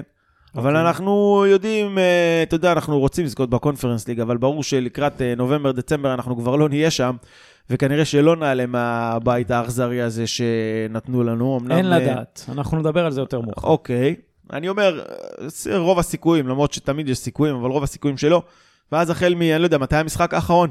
[0.56, 0.86] אבל אוקיי.
[0.86, 6.14] אנחנו יודעים, אה, אתה יודע, אנחנו רוצים לזכות בקונפרנס ליג, אבל ברור שלקראת אה, נובמבר-דצמבר
[6.14, 7.16] אנחנו כבר לא נהיה שם,
[7.70, 11.58] וכנראה שלא נעלה מהבית האכזרי הזה שנתנו לנו.
[11.60, 13.68] אמנם, אין אה, לדעת, אנחנו נדבר על זה יותר מאוחר.
[13.68, 14.14] אוקיי.
[14.52, 15.02] אני אומר,
[15.76, 18.42] רוב הסיכויים, למרות שתמיד יש סיכויים, אבל רוב הסיכויים שלא.
[18.92, 19.42] ואז החל מ...
[19.42, 20.70] אני לא יודע, מתי המשחק האחרון?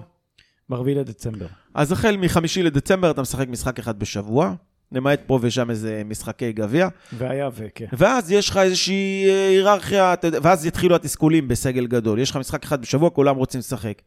[0.69, 1.45] ב-4 לדצמבר.
[1.73, 4.53] אז החל מחמישי לדצמבר אתה משחק משחק אחד בשבוע,
[4.93, 7.85] למעט פה ושם איזה משחקי גביע, והיה וכן.
[7.93, 12.19] ואז יש לך איזושהי אה, היררכיה, ואז יתחילו התסכולים בסגל גדול.
[12.19, 14.01] יש לך משחק אחד בשבוע, כולם רוצים לשחק.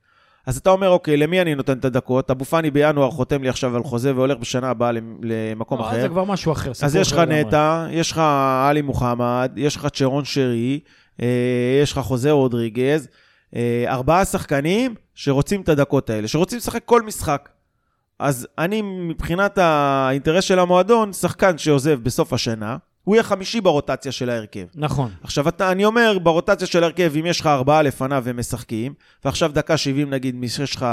[0.47, 2.31] אז אתה אומר, אוקיי, למי אני נותן את הדקות?
[2.31, 6.01] אבו פאני בינואר חותם לי עכשיו על חוזה והולך בשנה הבאה למ- למקום לא, אחר.
[6.01, 6.71] זה כבר משהו אחר.
[6.83, 7.19] אז יש לך.
[7.19, 8.23] נטע, יש לך
[8.69, 10.81] עלי מוחמד, יש לך צ'רון שרי,
[11.23, 11.27] אה,
[11.83, 13.09] יש לך חוזה רודריגז,
[13.57, 17.49] אה, ארבעה שחקנים שרוצים את הדקות האלה, שרוצים לשחק כל משחק.
[18.19, 24.31] אז אני, מבחינת האינטרס של המועדון, שחקן שעוזב בסוף השנה, הוא יהיה חמישי ברוטציה של
[24.31, 24.65] ההרכב.
[24.75, 25.11] נכון.
[25.23, 29.51] עכשיו, אתה, אני אומר, ברוטציה של ההרכב, אם יש לך ארבעה לפניו והם משחקים, ועכשיו
[29.55, 30.87] דקה 70 נגיד, יש לך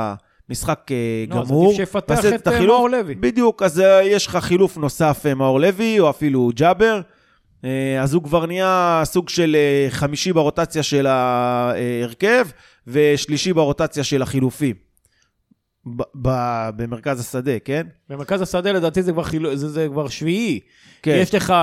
[0.50, 0.96] משחק אה,
[1.30, 3.16] לא, אז גמור, עדיף שיפתח ועשית את, אה, החילוף, מאור לוי.
[3.16, 7.02] בדיוק, אז אה, יש לך חילוף נוסף, מאור לוי, או אפילו ג'אבר.
[8.02, 9.56] אז הוא כבר נהיה סוג של
[9.90, 12.48] חמישי ברוטציה של ההרכב,
[12.88, 14.76] ושלישי ברוטציה של החילופים.
[15.86, 17.88] ב- ב- במרכז השדה, כן?
[18.10, 20.60] במרכז השדה לדעתי זה כבר, חילו, זה, זה כבר שביעי.
[21.02, 21.18] כן.
[21.22, 21.54] יש לך,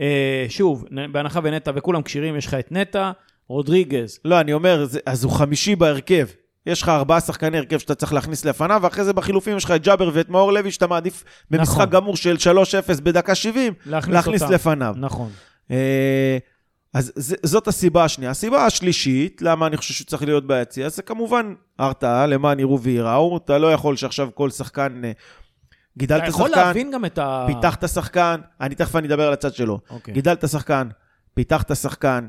[0.00, 3.10] אה, שוב, בהנחה ונטע וכולם כשירים, יש לך את נטע,
[3.48, 4.18] רודריגז.
[4.24, 6.26] לא, אני אומר, זה, אז הוא חמישי בהרכב.
[6.66, 9.82] יש לך ארבעה שחקני הרכב שאתה צריך להכניס לפניו, ואחרי זה בחילופים יש לך את
[9.82, 11.90] ג'אבר ואת מאור לוי, שאתה מעדיף במשחק נכון.
[11.90, 14.54] גמור של 3-0 בדקה 70, להכניס, להכניס אותם.
[14.54, 14.94] לפניו.
[14.98, 15.30] נכון.
[15.70, 16.38] אה,
[16.96, 18.30] אז ז- זאת הסיבה השנייה.
[18.30, 23.36] הסיבה השלישית, למה אני חושב שהוא צריך להיות ביציע, זה כמובן הרתעה, למען יראו וייראו.
[23.36, 25.04] אתה לא יכול שעכשיו כל שחקן...
[25.04, 25.12] אה,
[25.98, 27.46] גידלת אתה יכול שחקן, להבין גם את ה...
[27.46, 29.80] פיתחת שחקן, אני תכף אני אדבר על הצד שלו.
[29.90, 30.14] אוקיי.
[30.14, 30.88] גידלת שחקן,
[31.34, 32.28] פיתחת שחקן,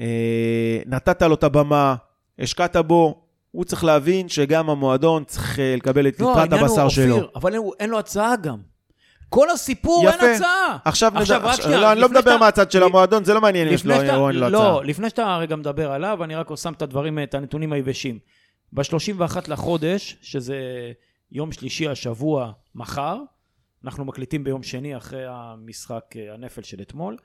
[0.00, 1.94] אה, נתת לו את הבמה,
[2.38, 6.88] השקעת בו, הוא צריך להבין שגם המועדון צריך אה, לקבל את לא, העניין הוא, הבשר
[6.88, 7.14] שלו.
[7.14, 8.69] אופיר, אבל אין, אין לו הצעה גם.
[9.30, 10.24] כל הסיפור, יפה.
[10.26, 10.78] אין הצעה.
[10.84, 13.40] עכשיו, עכשיו, נדבר, רק שנייה, לא, אני לא מדבר שאתה- מהצד של המועדון, זה לא
[13.40, 14.50] מעניין אם יש לו או אין לו הצעה.
[14.50, 18.18] לא, לפני שאתה רגע מדבר עליו, אני רק שם את הדברים, את הנתונים היבשים.
[18.72, 20.56] ב-31 לחודש, שזה
[21.32, 23.18] יום שלישי השבוע, מחר,
[23.84, 27.16] אנחנו מקליטים ביום שני אחרי המשחק, אה, הנפל של אתמול,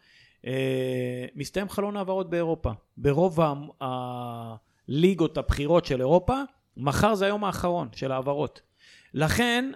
[0.46, 0.52] אה,
[1.36, 2.72] מסתיים חלון העברות באירופה.
[2.98, 3.40] ברוב
[4.88, 6.42] הליגות הבכירות של אירופה,
[6.78, 8.62] מחר זה היום האחרון של העברות.
[9.14, 9.72] לכן,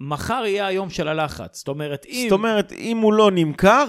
[0.00, 1.58] מחר יהיה היום של הלחץ.
[1.58, 2.26] זאת אומרת, אם...
[2.30, 3.84] זאת אומרת, אם הוא לא נמכר,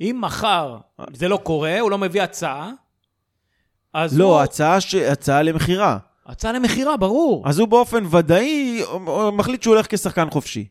[0.00, 0.76] אם מחר
[1.12, 2.72] זה לא קורה, הוא לא מביא הצעה,
[3.92, 4.40] אז לא, הוא...
[4.40, 4.94] הצעה, ש...
[4.94, 5.98] הצעה למכירה.
[6.26, 7.48] הצעה למכירה, ברור.
[7.48, 8.82] אז הוא באופן ודאי
[9.32, 10.66] מחליט שהוא הולך כשחקן חופשי.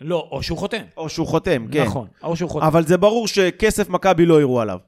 [0.00, 0.82] לא, או שהוא חותם.
[0.96, 1.84] או שהוא חותם, כן.
[1.84, 2.66] נכון, או שהוא חותם.
[2.66, 4.78] אבל זה ברור שכסף מכבי לא יראו עליו.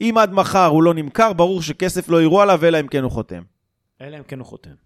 [0.00, 3.10] אם עד מחר הוא לא נמכר, ברור שכסף לא יראו עליו, אלא אם כן הוא
[3.10, 3.42] חותם.
[4.00, 4.85] אלא אם כן הוא חותם.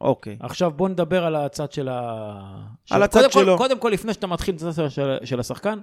[0.00, 0.36] אוקיי.
[0.40, 2.40] עכשיו בוא נדבר על הצד של ה...
[2.90, 3.58] על הצד קודם כל- שלו.
[3.58, 5.78] קודם כל, לפני שאתה מתחיל את הצד של, של השחקן,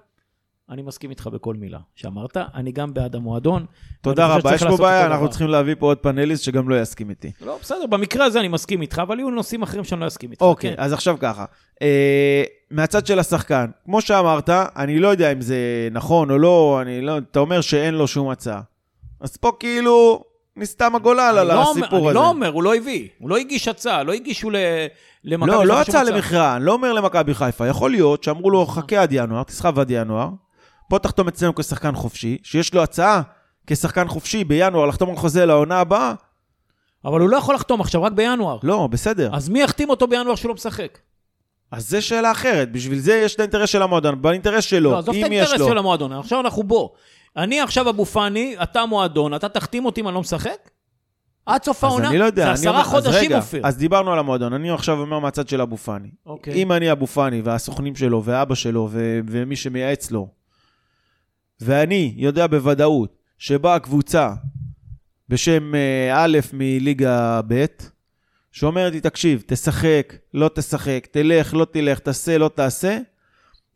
[0.69, 3.65] אני מסכים איתך בכל מילה שאמרת, אני גם בעד המועדון.
[4.01, 4.55] תודה רבה.
[4.55, 5.29] יש פה בעיה, אנחנו.
[5.29, 7.31] צריכים להביא פה עוד פאנליסט שגם לא יסכים איתי.
[7.45, 10.41] לא, בסדר, במקרה הזה אני מסכים איתך, אבל יהיו נושאים אחרים שאני לא אסכים איתך.
[10.41, 10.83] אוקיי, כן.
[10.83, 11.45] אז עכשיו ככה.
[11.81, 15.57] אה, מהצד של השחקן, כמו שאמרת, אני לא יודע אם זה
[15.91, 18.61] נכון או לא, אני לא, אתה אומר שאין לו שום הצעה.
[19.19, 20.23] אז פה כאילו
[20.57, 22.13] נסתם הגולל אני על לא אומר- הסיפור אני הזה.
[22.13, 23.07] לא אומר, הוא לא הביא.
[23.19, 24.49] הוא לא הגיש הצעה, לא הגישו
[25.23, 27.67] למכבי לא, לא חיפה שום הצעה למכירה, אני לא אומר למכבי חיפה.
[27.67, 30.29] יכול להיות שאמרו לו, חכה עד ינואר, תסחב עד ינואר,
[30.89, 33.21] פה תחתום אצלנו כשחקן חופשי, שיש לו הצעה
[33.67, 36.13] כשחקן חופשי בינואר לחתום על חוזה לעונה הבאה,
[37.05, 38.57] אבל הוא לא יכול לחתום עכשיו, רק בינואר.
[38.63, 39.29] לא, בסדר.
[39.33, 40.97] אז מי יחתים אותו בינואר שהוא לא משחק?
[41.71, 45.15] אז זה שאלה אחרת, בשביל זה יש את האינטרס של המועדון, באינטרס שלו, לא, עזוב
[45.15, 45.67] את אם יש האינטרס לו.
[45.67, 46.93] של המועדון, עכשיו אנחנו בו.
[47.37, 50.69] אני עכשיו אבו פאני, אתה מועדון, אתה תחתים אותי אם אני לא משחק?
[51.45, 52.09] עד סוף העונה?
[52.09, 52.45] אני לא יודע.
[52.55, 53.67] זה עשרה חודשים, אופיר.
[53.67, 56.09] אז דיברנו על המועדון, אני עכשיו אומר מהצד של אבו פאני.
[56.25, 56.53] אוקיי.
[56.53, 60.27] אם אני אבו פאני והסוכנים שלו ואבא שלו ו- ומי שמייעץ לו,
[61.61, 64.33] ואני יודע בוודאות שבאה קבוצה
[65.29, 67.65] בשם אה, א' מליגה ב',
[68.51, 72.99] שאומרת לי, תקשיב, תשחק, לא תשחק, תלך, לא תלך, תעשה, לא תעשה,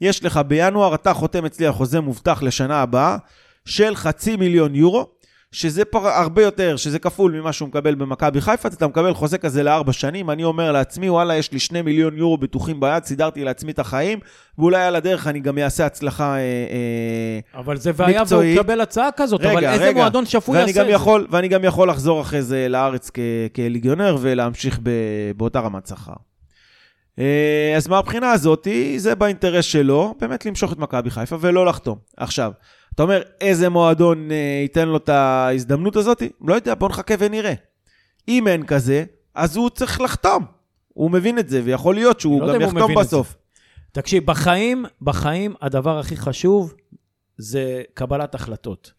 [0.02, 3.18] יש לך בינואר, אתה חותם אצלי על חוזה מובטח לשנה הבאה
[3.66, 5.08] של חצי מיליון יורו,
[5.52, 6.08] שזה פר...
[6.08, 10.30] הרבה יותר, שזה כפול ממה שהוא מקבל במכבי חיפה, אתה מקבל חוזה כזה לארבע שנים,
[10.30, 14.20] אני אומר לעצמי, וואלה, יש לי שני מיליון יורו בטוחים ביד, סידרתי לעצמי את החיים,
[14.58, 18.58] ואולי על הדרך אני גם אעשה הצלחה אה, אה, אבל זה והיה והוא מקצועית.
[18.60, 19.94] יקבל הצעה כזאת, אבל רגע, איזה רגע.
[20.00, 20.92] מועדון שפוי יעשה את זה?
[20.92, 23.20] יכול, ואני גם יכול לחזור אחרי זה לארץ כ-
[23.56, 24.90] כליגיונר ולהמשיך ב-
[25.38, 26.14] באותה רמת שכר.
[27.20, 31.98] אה, אז מהבחינה הזאת, זה באינטרס שלו, באמת למשוך את מכבי חיפה ולא לחתום.
[32.18, 32.52] עכשיו,
[32.96, 36.24] אתה אומר, איזה מועדון אה, ייתן לו את ההזדמנות הזאת?
[36.42, 37.54] לא יודע, בוא נחכה ונראה.
[38.28, 39.04] אם אין כזה,
[39.36, 40.46] אז הוא צריך לחתום.
[40.94, 43.36] הוא מבין את זה, ויכול להיות שהוא לא גם יחתום בסוף.
[43.92, 46.74] תקשיב, בחיים, בחיים הדבר הכי חשוב
[47.38, 48.92] זה קבלת החלטות.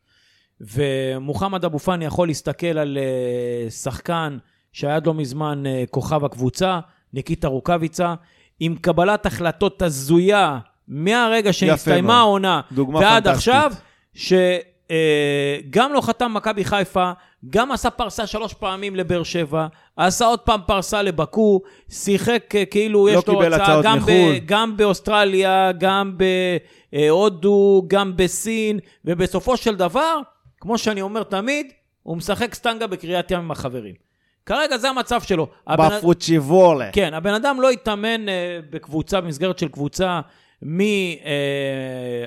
[0.60, 4.38] ומוחמד אבו פאני יכול להסתכל על אה, שחקן
[4.72, 6.80] שהיה עד לא מזמן אה, כוכב הקבוצה,
[7.12, 8.14] ניקיטה רוקאביצה,
[8.60, 12.18] עם קבלת החלטות הזויה מהרגע שהסתיימה.
[12.18, 12.60] העונה
[12.94, 13.26] ועד פנטסטית.
[13.26, 13.72] עכשיו,
[14.14, 17.12] שגם לא חתם מכבי חיפה,
[17.50, 19.66] גם עשה פרסה שלוש פעמים לבאר שבע,
[19.96, 24.10] עשה עוד פעם פרסה לבקו, שיחק אה, כאילו לא יש לו הצעה גם, מחו"ל.
[24.12, 26.16] ב, גם באוסטרליה, גם
[26.92, 30.18] בהודו, גם בסין, ובסופו של דבר,
[30.60, 31.66] כמו שאני אומר תמיד,
[32.02, 33.94] הוא משחק סטנגה בקריית ים עם החברים.
[34.46, 35.48] כרגע זה המצב שלו.
[35.78, 36.90] בפוצ'יבולה.
[36.92, 40.20] כן, הבן אדם לא התאמן אה, בקבוצה, במסגרת של קבוצה,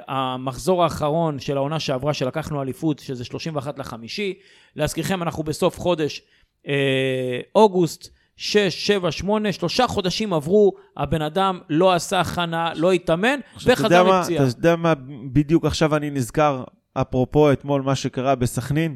[0.07, 4.33] מהמחזור האחרון של העונה שעברה, שלקחנו אליפות, שזה 31 לחמישי.
[4.75, 6.21] להזכירכם, אנחנו בסוף חודש
[6.67, 13.39] אה, אוגוסט, 6, 7, 8, שלושה חודשים עברו, הבן אדם לא עשה הכנה, לא התאמן,
[13.65, 14.43] וחזר לפציעה.
[14.43, 14.93] אתה יודע מה,
[15.31, 18.95] בדיוק עכשיו אני נזכר, אפרופו אתמול מה שקרה בסכנין,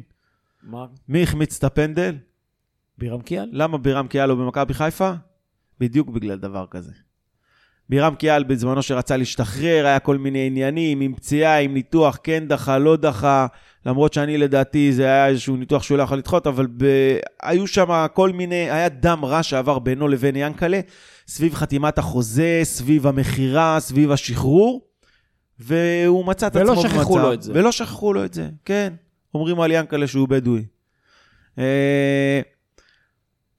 [0.62, 0.86] מה?
[1.08, 2.16] מי החמיץ את הפנדל?
[2.98, 3.48] בירם קיאל?
[3.52, 5.12] למה בירם קיאל לא במכבי חיפה?
[5.80, 6.92] בדיוק בגלל דבר כזה.
[7.90, 12.78] בירם קיאל בזמנו שרצה להשתחרר, היה כל מיני עניינים, עם פציעה, עם ניתוח, כן דחה,
[12.78, 13.46] לא דחה,
[13.86, 16.84] למרות שאני לדעתי זה היה איזשהו ניתוח שהוא לא יכול לדחות, אבל ב...
[17.42, 20.80] היו שם כל מיני, היה דם רע שעבר בינו לבין ינקלה,
[21.28, 24.86] סביב חתימת החוזה, סביב המכירה, סביב השחרור,
[25.58, 26.96] והוא מצא את ולא עצמו במצב.
[26.96, 27.52] שכחו לו את זה.
[27.54, 28.92] ולא שכחו לו את זה, כן.
[29.34, 30.62] אומרים על ינקלה שהוא בדואי.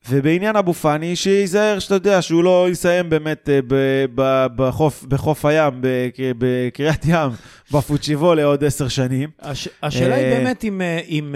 [0.10, 5.46] ובעניין אבו פאני, שייזהר, שאתה יודע, שהוא לא יסיים באמת אה, ב- ב- בחוף, בחוף
[5.46, 7.30] הים, בק- בקריית ים,
[7.74, 9.30] בפוצ'יבולה עוד עשר שנים.
[9.40, 9.70] הש...
[9.84, 11.36] השאלה היא אה, באמת אם, אה, אם,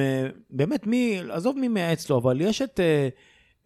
[0.50, 2.80] באמת מי, עזוב מי מייעץ לו, אבל יש את,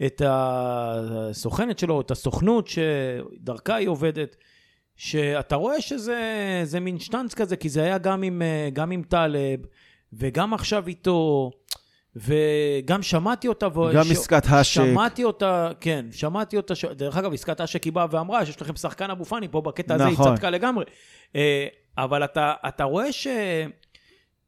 [0.05, 4.35] את הסוכנת שלו, את הסוכנות שדרכה היא עובדת,
[4.95, 6.19] שאתה רואה שזה
[6.63, 8.41] זה מין שטנץ כזה, כי זה היה גם עם,
[8.73, 9.59] גם עם טלב,
[10.13, 11.51] וגם עכשיו איתו,
[12.19, 13.67] וגם שמעתי אותה.
[13.93, 14.73] גם ש- עסקת האשק.
[14.84, 16.86] שמעתי אותה, כן, שמעתי אותה, ש...
[16.86, 20.05] דרך אגב, עסקת האשק היא באה ואמרה שיש לכם שחקן אבו פאני, פה בקטע הזה
[20.05, 20.36] היא נכון.
[20.36, 20.86] צדקה לגמרי.
[21.36, 23.27] אה, אבל אתה, אתה רואה ש...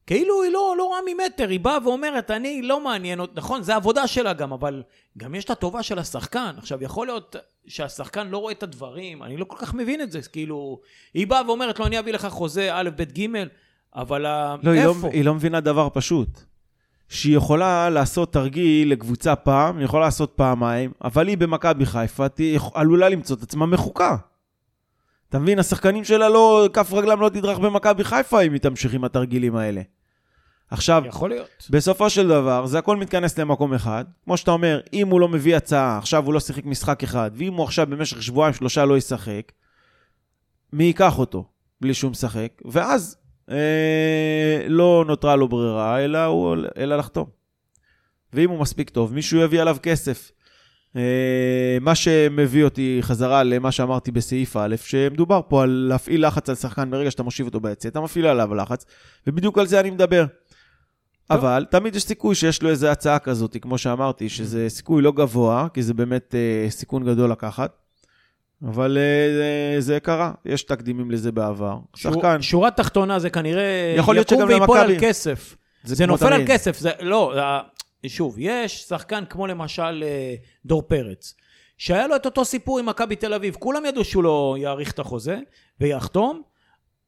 [0.08, 3.74] כאילו היא לא, לא רואה ממטר, היא באה ואומרת, אני לא מעניין אותי, נכון, זה
[3.74, 4.84] העבודה שלה גם, אבל
[5.18, 6.52] גם יש את הטובה של השחקן.
[6.58, 7.36] עכשיו, יכול להיות
[7.68, 10.80] שהשחקן לא רואה את הדברים, אני לא כל כך מבין את זה, כאילו,
[11.14, 13.26] היא באה ואומרת לו, אני אביא לך חוזה א', ב', ג',
[13.96, 15.10] אבל ה- לא, היא לא, איפה?
[15.14, 16.28] היא לא מבינה דבר פשוט.
[17.12, 22.60] שהיא יכולה לעשות תרגיל לקבוצה פעם, היא יכולה לעשות פעמיים, אבל היא במכבי חיפה היא
[22.74, 24.16] עלולה למצוא את עצמה מחוקה.
[25.30, 25.60] אתה מבין?
[25.60, 29.82] השחקנים שלה לא, כף רגלם לא תדרך במכבי חיפה אם היא תמשיך עם התרגילים האלה.
[30.70, 31.68] עכשיו, יכול להיות.
[31.70, 34.06] בסופו של דבר, זה הכל מתכנס למקום אחד.
[34.24, 37.54] כמו שאתה אומר, אם הוא לא מביא הצעה, עכשיו הוא לא שיחק משחק אחד, ואם
[37.54, 39.52] הוא עכשיו במשך שבועיים, שלושה לא ישחק,
[40.74, 41.46] מי ייקח אותו
[41.82, 42.62] בלי שהוא משחק?
[42.66, 43.18] ואז
[43.52, 47.26] אה, לא נותרה לו ברירה, אלא, הוא, אלא לחתום.
[48.34, 50.32] ואם הוא מספיק טוב, מישהו יביא עליו כסף.
[50.96, 56.56] אה, מה שמביא אותי חזרה למה שאמרתי בסעיף א', שמדובר פה על להפעיל לחץ על
[56.56, 58.86] שחקן ברגע שאתה מושיב אותו ביציע, אתה מפעיל עליו לחץ,
[59.28, 60.26] ובדיוק על זה אני מדבר.
[61.30, 65.68] אבל תמיד יש סיכוי שיש לו איזו הצעה כזאת, כמו שאמרתי, שזה סיכוי לא גבוה,
[65.74, 67.81] כי זה באמת אה, סיכון גדול לקחת,
[68.68, 71.78] אבל אה, זה, זה קרה, יש תקדימים לזה בעבר.
[71.96, 75.08] שור- שחקן, שורה תחתונה זה כנראה יכול להיות יקום ויפול על למכבי.
[75.08, 75.56] כסף.
[75.84, 76.48] זה, כמו נופל על תמיד.
[76.52, 77.62] כסף, זה לא, ה-
[78.08, 81.36] שוב, יש שחקן כמו למשל אה, דור פרץ,
[81.78, 85.00] שהיה לו את אותו סיפור עם מכבי תל אביב, כולם ידעו שהוא לא יאריך את
[85.00, 85.40] החוזה
[85.80, 86.42] ויחתום,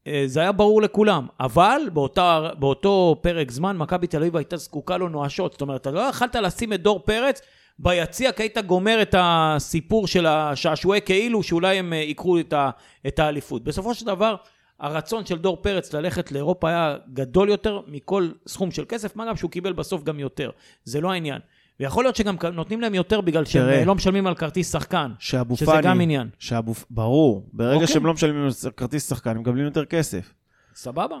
[0.06, 4.96] אה, זה היה ברור לכולם, אבל באותה, באותו פרק זמן מכבי תל אביב הייתה זקוקה
[4.96, 7.40] לו נואשות, זאת אומרת, אתה לא יכלת לשים את דור פרץ
[7.78, 12.70] ביציע כי היית גומר את הסיפור של השעשועי כאילו שאולי הם אה, ייקחו את, ה,
[13.06, 13.64] את האליפות.
[13.64, 14.36] בסופו של דבר,
[14.80, 19.36] הרצון של דור פרץ ללכת לאירופה היה גדול יותר מכל סכום של כסף, מה גם
[19.36, 20.50] שהוא קיבל בסוף גם יותר.
[20.84, 21.40] זה לא העניין.
[21.80, 23.78] ויכול להיות שגם נותנים להם יותר בגלל שהם תראה.
[23.78, 26.28] אה, לא משלמים על כרטיס שחקן, שאבו שזה פאני, גם עניין.
[26.38, 27.86] שאבו, ברור, ברגע אוקיי.
[27.88, 30.34] שהם לא משלמים על כרטיס שחקן, הם מקבלים יותר כסף.
[30.74, 31.16] סבבה?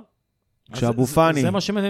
[0.72, 1.42] כשאבו פאני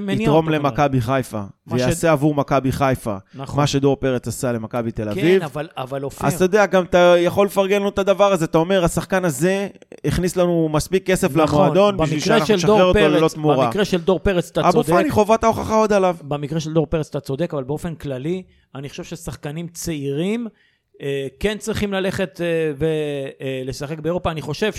[0.09, 0.49] יתרום.
[0.49, 3.61] למכבי חיפה, מה ש- ויעשה עבור מכבי חיפה, נכון.
[3.61, 6.85] מה שדור פרץ עשה למכבי תל כן, אביב, אבל, אבל אופיר, אז אתה יודע, גם
[6.85, 9.69] אתה יכול לפרגן לו את הדבר הזה, אתה אומר, השחקן הזה
[10.05, 13.67] הכניס לנו מספיק כסף נכון, למועדון, בשביל שאנחנו נשחרר אותו ללא פרץ, תמורה.
[13.67, 16.17] במקרה של דור פרץ אתה אבו צודק, פאני, חובת ההוכחה עוד עליו.
[16.23, 18.43] במקרה של דור פרץ אתה צודק, אבל באופן כללי,
[18.75, 20.47] אני חושב ששחקנים צעירים
[21.03, 22.73] אה, כן צריכים ללכת אה,
[23.65, 24.31] ולשחק באירופה.
[24.31, 24.73] אני חושב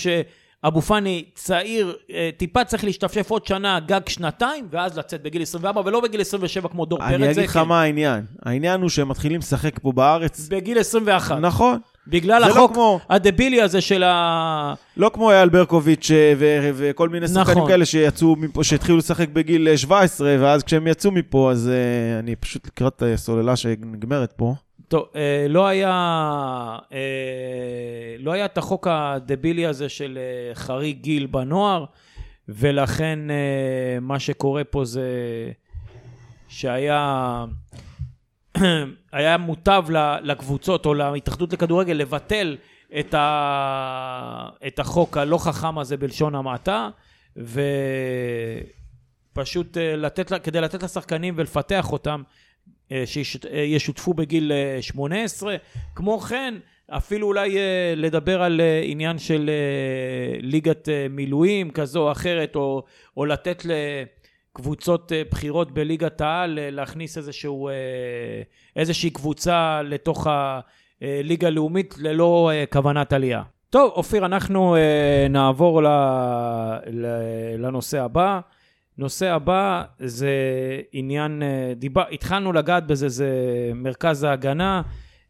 [0.66, 5.82] שאבו פאני צעיר, אה, טיפה צריך להשתפשף עוד שנה, גג שנתיים, ואז לצאת בגיל 24,
[5.86, 7.08] ולא בגיל 27 כמו דור פרץ.
[7.14, 7.58] אני אגיד לך.
[7.58, 8.26] מה העניין.
[8.46, 10.48] העניין הוא שהם מתחילים לשחק פה בארץ.
[10.48, 11.38] בגיל 21.
[11.40, 11.80] נכון.
[12.08, 14.74] בגלל לא החוק כמו- הדבילי הזה של ה...
[14.98, 17.68] לא כמו אייל ברקוביץ' אה, ו- וכל מיני שחקנים נכון.
[17.72, 22.36] כאלה שיצאו מפה, שהתחילו לשחק בגיל אה, 17, ואז כשהם יצאו מפה, אז אה, אני
[22.36, 24.54] פשוט לקראת הסוללה שנגמרת פה.
[24.88, 25.92] טוב, אה, לא היה,
[26.94, 31.86] אה, לא היה את החוק הדבילי הזה של אה, חריג גיל בנוער,
[32.50, 33.20] ולכן
[34.02, 35.10] מה שקורה פה זה
[36.48, 37.46] שהיה
[39.12, 39.86] היה מוטב
[40.22, 42.58] לקבוצות או להתאחדות לכדורגל לבטל
[43.00, 46.90] את, ה, את החוק הלא חכם הזה בלשון המעטה,
[49.34, 52.22] ופשוט לתת, כדי לתת לשחקנים ולפתח אותם,
[53.06, 55.56] שישותפו בגיל אה, 18.
[55.96, 56.56] כמו כן,
[56.90, 62.56] אפילו אולי אה, לדבר על אה, עניין של אה, ליגת אה, מילואים כזו או אחרת,
[62.56, 62.84] או,
[63.18, 67.74] או לתת לקבוצות אה, בכירות בליגת העל אה, להכניס איזשהו, אה,
[68.76, 70.28] איזושהי קבוצה לתוך
[71.02, 73.42] הליגה הלאומית ללא אה, כוונת עלייה.
[73.70, 75.88] טוב, אופיר, אנחנו אה, נעבור ל,
[76.88, 77.06] ל,
[77.58, 78.40] לנושא הבא.
[78.98, 80.32] נושא הבא זה
[80.92, 83.30] עניין, אה, דיבר, התחלנו לגעת בזה, זה
[83.76, 84.82] מרכז ההגנה.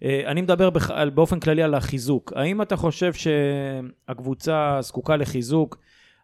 [0.04, 2.34] אה, אני מדבר על, באופן כללי על החיזוק.
[2.36, 5.78] האם אתה חושב שהקבוצה זקוקה לחיזוק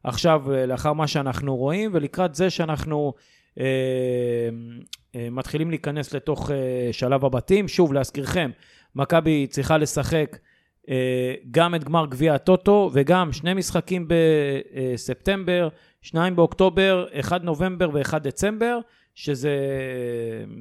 [0.04, 3.14] עכשיו, אה, לאחר מה שאנחנו רואים, ולקראת זה שאנחנו
[3.60, 3.66] אה,
[5.16, 7.68] אה, מתחילים להיכנס לתוך אה, שלב הבתים?
[7.68, 8.52] שוב, להזכירכם,
[8.96, 10.38] מכבי צריכה לשחק
[11.52, 15.70] גם את גמר גביע הטוטו וגם שני משחקים בספטמבר,
[16.02, 18.80] שניים באוקטובר, אחד נובמבר ואחד דצמבר,
[19.16, 19.58] שזה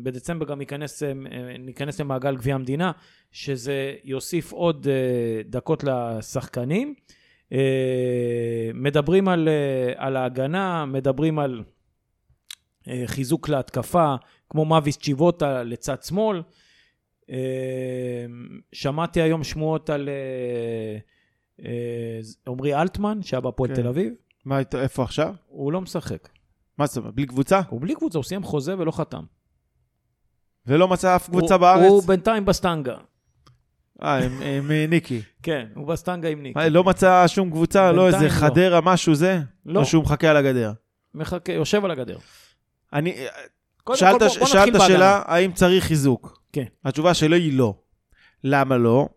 [0.02, 1.12] בדצמבר גם ייכנס, אה,
[1.58, 2.92] ניכנס למעגל גביע המדינה,
[3.32, 6.94] שזה יוסיף עוד אה, דקות לשחקנים.
[7.52, 11.62] אה, מדברים על, אה, על ההגנה, מדברים על
[12.88, 14.14] אה, חיזוק להתקפה,
[14.50, 16.42] כמו מאביס צ'יבוטה לצד שמאל.
[17.30, 17.36] אה,
[18.72, 20.98] שמעתי היום שמועות על אה,
[21.66, 23.82] אה, עמרי אלטמן, שהיה בהפועל כן.
[23.82, 24.12] תל אביב.
[24.44, 25.34] מה, איפה עכשיו?
[25.48, 26.28] הוא לא משחק.
[26.78, 27.60] מה זאת אומרת, בלי קבוצה?
[27.68, 29.24] הוא בלי קבוצה, הוא סיים חוזה ולא חתם.
[30.66, 31.90] ולא מצא אף קבוצה הוא, בארץ?
[31.90, 32.96] הוא בינתיים בסטנגה.
[34.02, 35.22] אה, עם- עם אה, ניקי.
[35.42, 36.56] כן, הוא בסטנגה עם ניק.
[36.56, 37.92] מה, לא מצא שום קבוצה?
[37.92, 38.28] לא איזה לא.
[38.28, 39.38] חדרה, משהו זה?
[39.66, 39.80] לא.
[39.80, 40.72] או שהוא מחכה על הגדר?
[41.14, 42.18] מחכה, יושב על הגדר.
[42.92, 43.14] אני...
[43.84, 44.80] קודם שאלת, שאלת.
[44.86, 46.39] שאלה, האם צריך חיזוק?
[46.52, 46.64] כן.
[46.84, 47.74] התשובה שלי היא לא.
[48.44, 49.08] למה לא?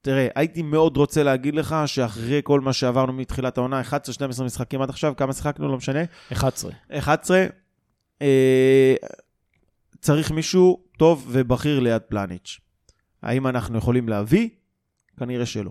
[0.00, 3.82] תראה, הייתי מאוד רוצה להגיד לך שאחרי כל מה שעברנו מתחילת העונה,
[4.38, 5.68] 11-12 משחקים עד עכשיו, כמה שיחקנו?
[5.68, 6.00] לא משנה.
[6.32, 6.72] 11.
[6.98, 7.46] 11,
[8.22, 8.94] אה,
[10.00, 12.60] צריך מישהו טוב ובכיר ליד פלניץ'.
[13.22, 14.48] האם אנחנו יכולים להביא?
[15.18, 15.70] כנראה שלא.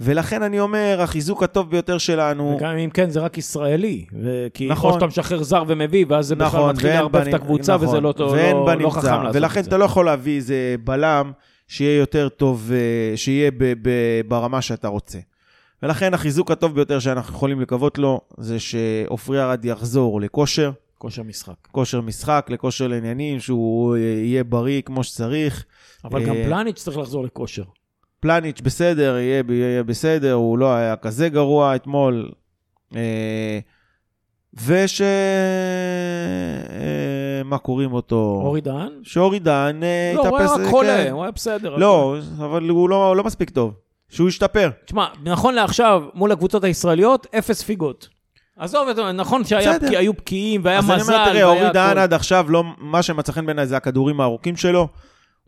[0.00, 2.56] ולכן אני אומר, החיזוק הטוב ביותר שלנו...
[2.56, 4.06] וגם אם כן, זה רק ישראלי.
[4.54, 4.90] כי נכון.
[4.90, 7.88] או שאתה משחרר זר ומביא, ואז זה בכלל נכון, מתחיל ואין לערבב את הקבוצה, נכון,
[7.88, 8.90] וזה לא, לא, לא.
[8.90, 9.68] חכם לעשות ולכן את זה.
[9.68, 11.32] אתה לא יכול להביא איזה בלם
[11.68, 15.18] שיהיה יותר טוב, אה, שיהיה ב- ב- ברמה שאתה רוצה.
[15.82, 21.54] ולכן החיזוק הטוב ביותר שאנחנו יכולים לקוות לו, זה שעופרי ארד יחזור לכושר, כושר משחק.
[21.72, 25.64] כושר משחק, לכושר לעניינים, שהוא אה, יהיה בריא כמו שצריך.
[26.04, 27.62] אבל גם אה, פלניץ' צריך לחזור לכושר.
[28.20, 32.30] פלניץ' בסדר, יהיה, יהיה בסדר, הוא לא היה כזה גרוע אתמול.
[32.96, 33.58] אה,
[34.54, 35.00] וש...
[35.00, 35.06] אה,
[37.44, 38.40] מה קוראים אותו?
[38.44, 38.92] אורי דהן?
[39.02, 41.10] שאורי דהן אה, לא, הוא היה רק אה, חולה, כן.
[41.12, 41.76] הוא היה בסדר.
[41.76, 43.74] לא, אבל הוא לא, לא מספיק טוב.
[44.08, 44.70] שהוא ישתפר.
[44.84, 48.08] תשמע, נכון לעכשיו, מול הקבוצות הישראליות, אפס ספיגות.
[48.58, 51.98] עזוב, נכון שהיו בקיאים, והיה אז מזל, אני אומר, תראה, אורי דהן.
[51.98, 54.88] עד עכשיו, לא, מה שמצא חן בעיניי זה הכדורים הארוכים שלו.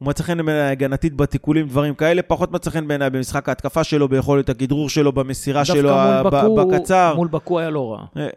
[0.01, 2.23] הוא מצא חן בעיניי הגנתית בתיקולים, דברים כאלה.
[2.23, 7.15] פחות מצא חן בעיניי במשחק ההתקפה שלו, ביכולת הכדרור שלו, במסירה שלו ה- בקו- בקצר.
[7.17, 8.05] מול בקו היה לא רע.
[8.17, 8.29] אה,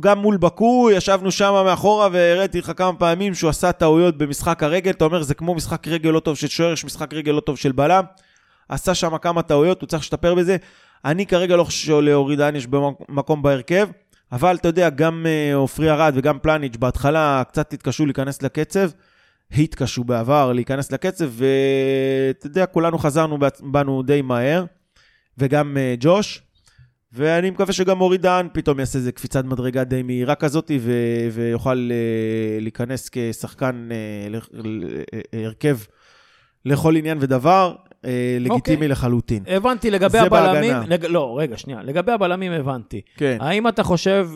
[0.00, 4.90] גם מול בקו, ישבנו שם מאחורה והראיתי לך כמה פעמים שהוא עשה טעויות במשחק הרגל.
[4.90, 7.56] אתה אומר, זה כמו משחק רגל לא טוב של שוער, יש משחק רגל לא טוב
[7.56, 8.04] של בלם.
[8.68, 10.56] עשה שם כמה טעויות, הוא צריך להשתפר בזה.
[11.04, 12.66] אני כרגע לא חושב שלאורי דהן יש
[13.08, 13.88] מקום בהרכב,
[14.32, 18.90] אבל אתה יודע, גם אה, עופרי ארד וגם פלניץ' בהתחלה קצת התקשו להיכנס לקצב.
[19.58, 24.64] התקשו בעבר להיכנס לקצב, ואתה יודע, כולנו חזרנו בנו די מהר,
[25.38, 26.42] וגם אה, ג'וש.
[27.12, 31.90] ואני מקווה שגם אורי דהן פתאום יעשה איזה קפיצת מדרגה די מהירה כזאת, ו- ויוכל
[31.92, 34.38] אה, להיכנס כשחקן אה,
[35.44, 35.78] הרכב
[36.64, 37.74] לכל עניין ודבר,
[38.40, 38.88] לגיטימי אוקיי.
[38.88, 39.42] לחלוטין.
[39.46, 40.76] הבנתי לגבי הבלמים.
[40.86, 41.04] לג...
[41.04, 43.00] לא, רגע, שנייה, לגבי הבלמים הבנתי.
[43.16, 43.36] כן.
[43.40, 44.28] האם אתה חושב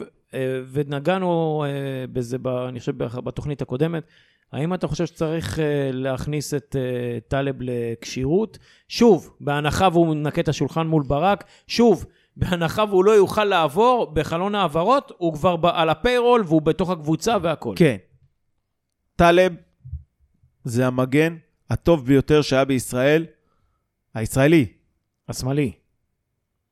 [0.72, 4.04] ונגענו אה, בזה, ב- אני חושב, בתוכנית הקודמת,
[4.52, 8.58] האם אתה חושב שצריך אה, להכניס את אה, טלב לכשירות?
[8.88, 12.06] שוב, בהנחה והוא מנקה את השולחן מול ברק, שוב,
[12.36, 17.76] בהנחה והוא לא יוכל לעבור בחלון העברות, הוא כבר על הפיירול והוא בתוך הקבוצה והכול.
[17.78, 17.96] כן.
[19.16, 19.54] טלב
[20.64, 21.36] זה המגן
[21.70, 23.26] הטוב ביותר שהיה בישראל,
[24.14, 24.66] הישראלי,
[25.28, 25.72] השמאלי.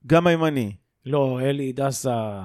[0.06, 0.72] גם הימני.
[1.06, 2.40] לא, אלי דסה...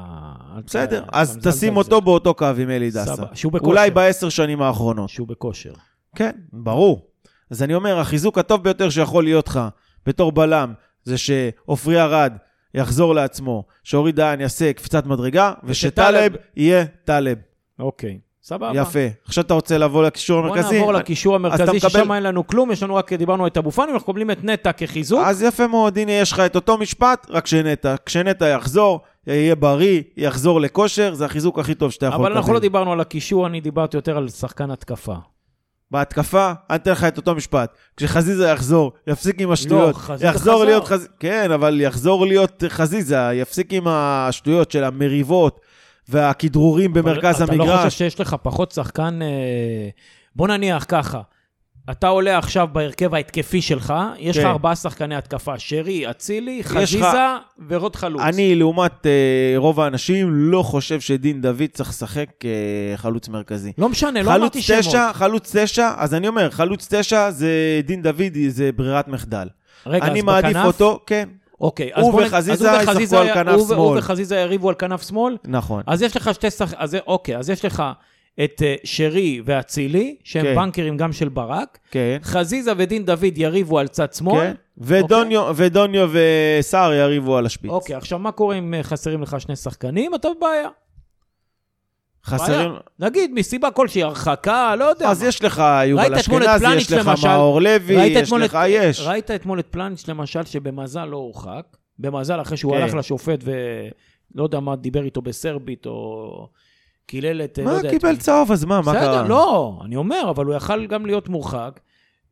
[0.65, 1.77] בסדר, אז תשים.
[1.77, 3.23] אותו באותו קו עם אלי דסה.
[3.33, 3.69] שהוא בכושר.
[3.69, 5.09] אולי בעשר שנים האחרונות.
[5.09, 5.73] שהוא בכושר.
[6.15, 7.07] כן, ברור.
[7.51, 9.59] אז אני אומר, החיזוק הטוב ביותר שיכול להיות לך
[10.05, 12.33] בתור בלם, זה שעופרי ארד
[12.73, 17.37] יחזור לעצמו, שאורי דיין יעשה קפיצת מדרגה, ושטלב יהיה טלב.
[17.79, 18.71] אוקיי, סבבה.
[18.81, 18.99] יפה.
[19.25, 20.75] עכשיו אתה רוצה לבוא לקישור בוא המרכזי?
[20.75, 23.91] נעבור לקישור המרכזי, מקבל- ששם אין לנו כלום, יש לנו רק, דיברנו את אבו פאני,
[23.91, 25.21] אנחנו מקבלים את נטע כחיזוק.
[25.25, 27.95] אז יפה מאוד, הנה יש לך את אותו משפט, רק שנטע.
[28.05, 32.37] כשנטע יחזור, יהיה בריא, יחזור לכושר, זה החיזוק הכי טוב שאתה יכול אבל לקבל.
[32.37, 35.15] אנחנו לא דיברנו על הקישור, אני דיברתי יותר על שחקן התקפה.
[35.91, 37.77] בהתקפה, אני אתן לך את אותו משפט.
[37.97, 39.95] כשחזיזה יחזור, יפסיק עם השטויות.
[39.95, 40.65] לא, חזיזה יחזור חזר.
[40.65, 41.07] להיות חזיזה.
[41.19, 45.59] כן, אבל יחזור להיות חזיזה, יפסיק עם השטויות של המריבות
[46.09, 47.85] והכדרורים במרכז אתה לא המגרש.
[47.85, 49.19] חושב שיש לך פחות שחקן...
[49.21, 49.27] אה,
[50.35, 51.21] בוא נניח ככה,
[51.91, 54.49] אתה עולה עכשיו בהרכב ההתקפי שלך, יש לך כן.
[54.49, 57.17] ארבעה שחקני התקפה, שרי, אצילי, לך- חזיזה
[57.69, 58.21] ורוט חלוץ.
[58.21, 59.11] אני, לעומת אה,
[59.57, 62.49] רוב האנשים, לא חושב שדין דוד צריך לשחק אה,
[62.97, 63.71] חלוץ מרכזי.
[63.77, 64.79] לא משנה, לא חלוץ אמרתי שמות.
[64.79, 67.51] תשע, חלוץ תשע, אז אני אומר, חלוץ תשע זה
[67.83, 69.47] דין דוד, זה ברירת מחדל.
[69.85, 70.65] רגע, אני אז מעדיף בכנף?
[70.65, 71.29] אותו, כן,
[71.61, 73.97] אוקיי, אז בוא וחזיזה ישחקו על כנף ו- הוא שמאל.
[73.97, 75.37] וחזיזה יריבו על כנף שמאל?
[75.47, 75.83] נכון.
[75.87, 76.73] אז יש לך שתי שח...
[76.73, 77.83] אז אוקיי, אז יש לך
[78.43, 80.55] את אה, שרי ואצילי, שהם כן.
[80.55, 81.77] בנקרים גם של ברק.
[81.91, 82.17] כן.
[82.23, 84.39] חזיזה ודין דוד יריבו על צד שמאל.
[84.41, 84.53] כן.
[84.77, 87.71] ודוניו, ודוניו וסער יריבו על השפיץ.
[87.71, 90.15] אוקיי, עכשיו מה קורה אם אה, חסרים לך שני שחקנים?
[90.15, 90.69] אתה בבעיה.
[92.27, 92.71] חסרים...
[92.99, 95.09] נגיד, מסיבה כלשהי, הרחקה, לא יודע.
[95.09, 95.27] אז מה.
[95.27, 97.27] יש לך יובל את אשכנזי, יש לך למשל?
[97.27, 98.99] מאור לוי, יש לך, את- יש.
[98.99, 101.63] ראית אתמול את פלניץ' למשל, שבמזל לא הורחק.
[101.99, 102.81] במזל, אחרי שהוא כן.
[102.81, 106.49] הלך לשופט ולא יודע מה, דיבר איתו בסרבית, או
[107.05, 107.59] קילל את...
[107.59, 108.17] לא מה, את קיבל מי.
[108.17, 109.27] צהוב, אז מה, מה בסדר, קרה?
[109.27, 111.79] לא, אני אומר, אבל הוא יכל גם להיות מורחק.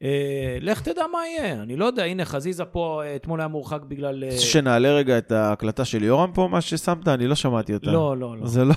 [0.03, 3.81] אה, לך תדע מה יהיה, אני לא יודע, הנה חזיזה פה אה, אתמול היה מורחק
[3.87, 4.23] בגלל...
[4.23, 7.07] אה, שנעלה רגע את ההקלטה של יורם פה, מה ששמת?
[7.07, 7.91] אני לא שמעתי אותה.
[7.91, 8.73] לא, לא, לא, זה לא...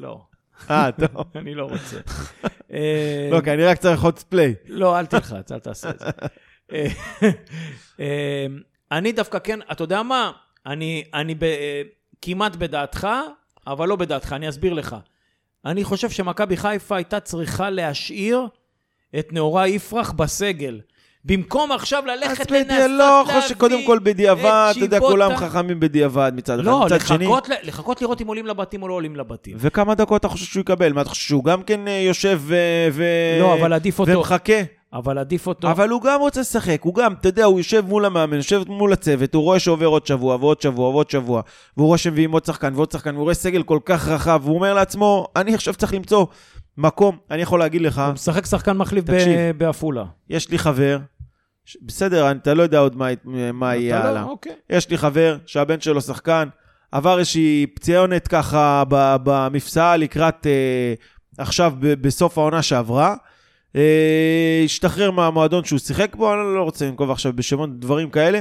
[0.00, 0.20] לא,
[0.70, 1.24] אה, טוב.
[1.40, 1.96] אני לא רוצה.
[2.72, 4.54] אה, לא, כי אני רק צריך עוד פליי.
[4.66, 6.06] לא, אל תלחץ, אל תעשה את זה.
[6.72, 6.86] אה,
[8.00, 8.46] אה,
[8.92, 10.32] אני דווקא כן, אתה יודע מה?
[10.66, 11.04] אני,
[12.22, 13.08] כמעט בדעתך,
[13.66, 14.96] אבל לא בדעתך, אני אסביר לך.
[15.64, 18.46] אני חושב שמכבי חיפה הייתה צריכה להשאיר
[19.18, 20.80] את נאורה יפרח בסגל.
[21.26, 25.00] במקום עכשיו אז ללכת לנסות לא, להביא חושב שקודם כל בדיעבד, אתה יודע.
[25.00, 26.66] כולם חכמים בדיעבד מצד אחד.
[26.66, 29.56] לא, לחכות, לחכות לראות אם עולים לבתים או לא עולים לבתים.
[29.60, 30.92] וכמה דקות אתה חושב שהוא יקבל?
[30.92, 32.40] מה, אתה חושב שהוא גם כן אה, יושב
[32.92, 33.04] ו...
[33.40, 34.12] לא, אבל עדיף אותו.
[34.12, 34.52] ומחכה?
[34.92, 35.70] אבל עדיף אותו.
[35.70, 38.92] אבל הוא גם רוצה לשחק, הוא גם, אתה יודע, הוא יושב מול המאמן, יושב מול
[38.92, 41.42] הצוות, הוא רואה שעובר עוד שבוע ועוד שבוע ועוד שבוע,
[41.76, 44.74] והוא רואה שמביאים עוד שחקן ועוד שחקן, והוא רואה סגל כל כך רחב, והוא אומר
[44.74, 46.26] לעצמו, אני עכשיו צריך למצוא
[46.78, 49.04] מקום, אני יכול להגיד לך, הוא משחק שחקן מחליף.
[49.56, 50.04] בעפולה.
[50.30, 50.98] יש לי חבר,
[51.66, 53.06] ש- בסדר, אתה לא יודע עוד מה,
[53.52, 54.22] מה יהיה לא, הלאה.
[54.22, 54.52] אוקיי.
[54.70, 56.48] יש לי חבר שהבן שלו שחקן,
[56.92, 60.94] עבר איזושהי פציונת ככה במפסעה לקראת אה,
[61.38, 63.14] עכשיו ב- בסוף העונה שעברה.
[63.76, 68.40] אה, השתחרר מהמועדון שהוא שיחק בו, אני לא רוצה לנקוב עכשיו בשמות דברים כאלה.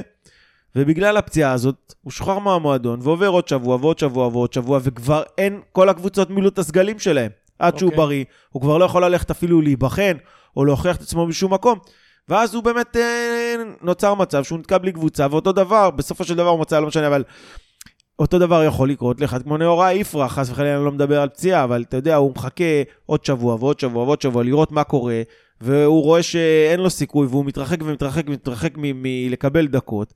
[0.75, 5.61] ובגלל הפציעה הזאת, הוא שוחרר מהמועדון, ועובר עוד שבוע ועוד שבוע ועוד שבוע, וכבר אין,
[5.71, 7.31] כל הקבוצות מילאו את הסגלים שלהם.
[7.59, 7.97] עד שהוא אוקיי.
[7.97, 10.17] בריא, הוא כבר לא יכול ללכת אפילו להיבחן,
[10.57, 11.79] או להוכיח את עצמו בשום מקום.
[12.29, 16.49] ואז הוא באמת אה, נוצר מצב שהוא נתקע בלי קבוצה, ואותו דבר, בסופו של דבר
[16.49, 17.23] הוא מצא, לא משנה, אבל
[18.19, 21.63] אותו דבר יכול לקרות לאחד כמו נאורה יפרח, חס וחלילה אני לא מדבר על פציעה,
[21.63, 22.63] אבל אתה יודע, הוא מחכה
[23.05, 25.21] עוד שבוע ועוד שבוע ועוד שבוע לראות מה קורה,
[25.61, 30.13] והוא רואה שאין לו סיכוי, והוא מתרחק ומתרחק ומתרחק מלקבל דקות,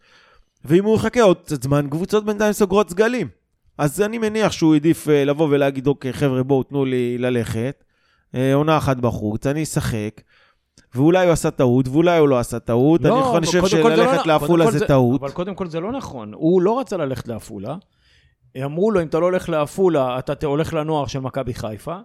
[0.66, 3.28] ואם הוא יחכה עוד קצת זמן, קבוצות בינתיים סוגרות סגלים.
[3.78, 7.84] אז אני מניח שהוא העדיף אה, לבוא ולהגיד, אוקיי, חבר'ה, בואו, תנו לי ללכת.
[8.36, 10.22] אה, עונה אחת בחוץ, אני אשחק.
[10.96, 13.02] ואולי הוא עשה טעות, ואולי הוא לא עשה טעות.
[13.02, 15.22] לא, אני כל זה שללכת לא- לעפולה קודם כל זה טעות.
[15.22, 16.34] אבל קודם כל זה לא נכון.
[16.34, 17.76] הוא לא רצה ללכת לעפולה.
[18.66, 21.96] אמרו לו, אם אתה לא הולך לעפולה, אתה הולך לנוער של מכבי חיפה.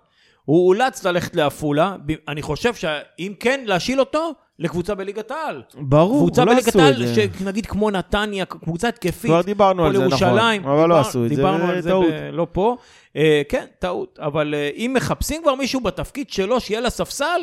[0.44, 1.96] הוא אולץ ללכת לעפולה.
[2.28, 5.62] אני חושב שאם כן, להשיל אותו לקבוצה בליגת העל.
[5.74, 7.14] ברור, קבוצה לא בליגת עשו את העל, זה.
[7.38, 9.30] שנגיד כמו נתניה, קבוצה התקפית.
[9.30, 10.28] כבר דיברנו על זה, נכון.
[10.28, 12.06] ירושלים, אבל לא דיבר- עשו את זה, דיברנו על זה זה טעות.
[12.06, 12.76] ב- לא פה.
[13.16, 14.18] אה, כן, טעות.
[14.22, 17.40] אבל אה, אם מחפשים כבר מישהו בתפקיד שלו שיהיה לספסל,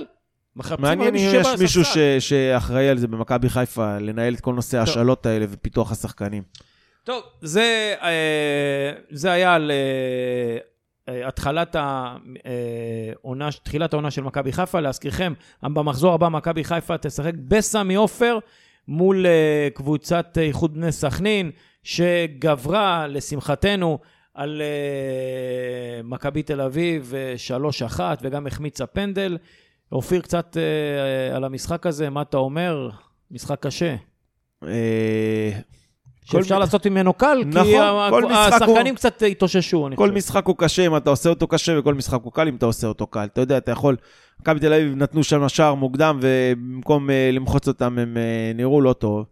[0.55, 1.83] מעניין אם יש מישהו.
[1.85, 6.43] ש- שאחראי על זה במכבי חיפה, לנהל את כל נושא ההשאלות האלה ופיתוח השחקנים.
[7.03, 10.57] טוב, זה, אה, זה היה על, אה,
[11.13, 15.33] אה, התחלת העונה, תחילת העונה של מכבי חיפה, להזכירכם,
[15.63, 18.37] במחזור הבא מכבי חיפה תשחק בסמי עופר
[18.87, 19.25] מול
[19.73, 21.51] קבוצת איחוד בני סכנין,
[21.83, 23.99] שגברה, לשמחתנו,
[24.33, 24.61] על
[26.03, 27.13] מכבי תל אביב
[27.97, 29.37] 3-1 וגם החמיצה פנדל.
[29.91, 32.89] אופיר, קצת uh, על המשחק הזה, מה אתה אומר?
[33.31, 33.95] משחק קשה.
[36.25, 37.77] שאפשר לעשות ממנו קל, נכון, כי
[38.09, 40.17] כל השחקנים הוא- קצת התאוששו, אני כל חושב.
[40.17, 42.87] משחק הוא קשה אם אתה עושה אותו קשה, וכל משחק הוא קל אם אתה עושה
[42.87, 43.25] אותו קל.
[43.33, 43.95] אתה יודע, אתה יכול...
[44.41, 48.93] מכבי תל אביב נתנו שם שער מוקדם, ובמקום אה, למחוץ אותם הם אה, נראו לא
[48.93, 49.25] טוב.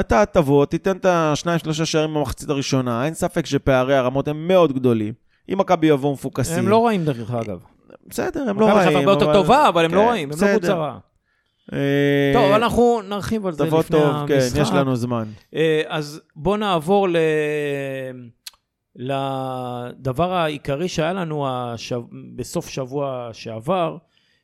[0.00, 4.72] אתה תבוא, תיתן את השניים, שלושה שערים במחצית הראשונה, אין ספק שפערי הרמות הם מאוד
[4.72, 5.14] גדולים.
[5.52, 6.58] אם מכבי יבואו מפוקסים...
[6.58, 7.58] הם לא רעים, דרך אגב.
[8.10, 8.88] בסדר, הם לא מכבי רעים.
[8.88, 10.52] חיפה הרבה יותר טובה, אבל הם לא כן, רעים, הם לא.
[10.52, 10.98] קבוצה רעה.
[11.72, 14.60] אה, טוב, אנחנו נרחיב על זה תבוא לפני טוב, כן, המשחק.
[14.60, 15.24] יש לנו זמן.
[15.54, 17.16] אה, אז בואו נעבור ל...
[18.96, 22.00] לדבר העיקרי שהיה לנו השב...
[22.36, 23.96] בסוף שבוע שעבר,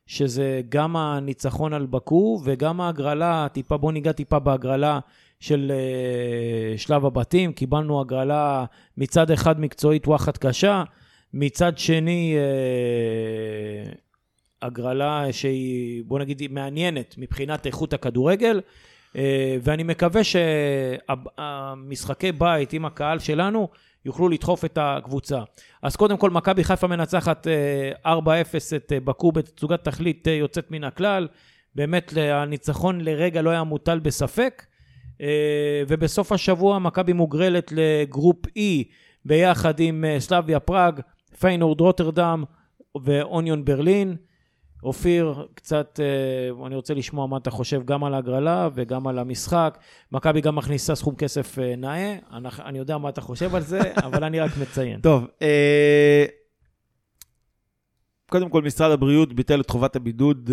[0.07, 4.99] שזה גם הניצחון על בקו וגם ההגרלה, טיפה, בואו ניגע טיפה בהגרלה
[5.41, 7.53] של אה, שלב הבתים.
[7.53, 8.65] קיבלנו הגרלה
[8.97, 10.83] מצד אחד מקצועית וואחד קשה,
[11.37, 13.93] מצד שני אה,
[14.63, 18.61] הגרלה שהיא, בוא נגיד, היא מעניינת מבחינת איכות הכדורגל.
[19.17, 23.69] אה, ואני מקווה שהמשחקי בית עם הקהל שלנו
[24.05, 25.41] יוכלו לדחוף את הקבוצה.
[25.83, 27.47] אז קודם כל, מכבי חיפה מנצחת
[28.05, 28.21] אה, 4-0
[28.77, 31.29] את אה, בקו בתצוגת תכלית יוצאת מן הכלל.
[31.75, 34.67] באמת, הניצחון לרגע לא היה מוטל בספק.
[35.89, 38.85] ובסוף השבוע מכבי מוגרלת ל group E
[39.25, 41.01] ביחד עם סלאביה פראג,
[41.41, 42.45] פיינורד רוטרדם
[43.05, 44.17] ואוניון ברלין.
[44.83, 49.79] אופיר, קצת, אה, אני רוצה לשמוע מה אתה חושב גם על ההגרלה וגם על המשחק.
[50.13, 53.81] מכבי גם מכניסה סכום כסף אה, נאה, אני, אני יודע מה אתה חושב על זה,
[54.07, 55.01] אבל אני רק מציין.
[55.01, 56.25] טוב, אה,
[58.31, 60.51] קודם כל, משרד הבריאות ביטל את חובת הבידוד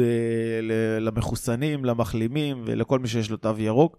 [1.00, 3.98] למחוסנים, למחלימים ולכל מי שיש לו תו ירוק.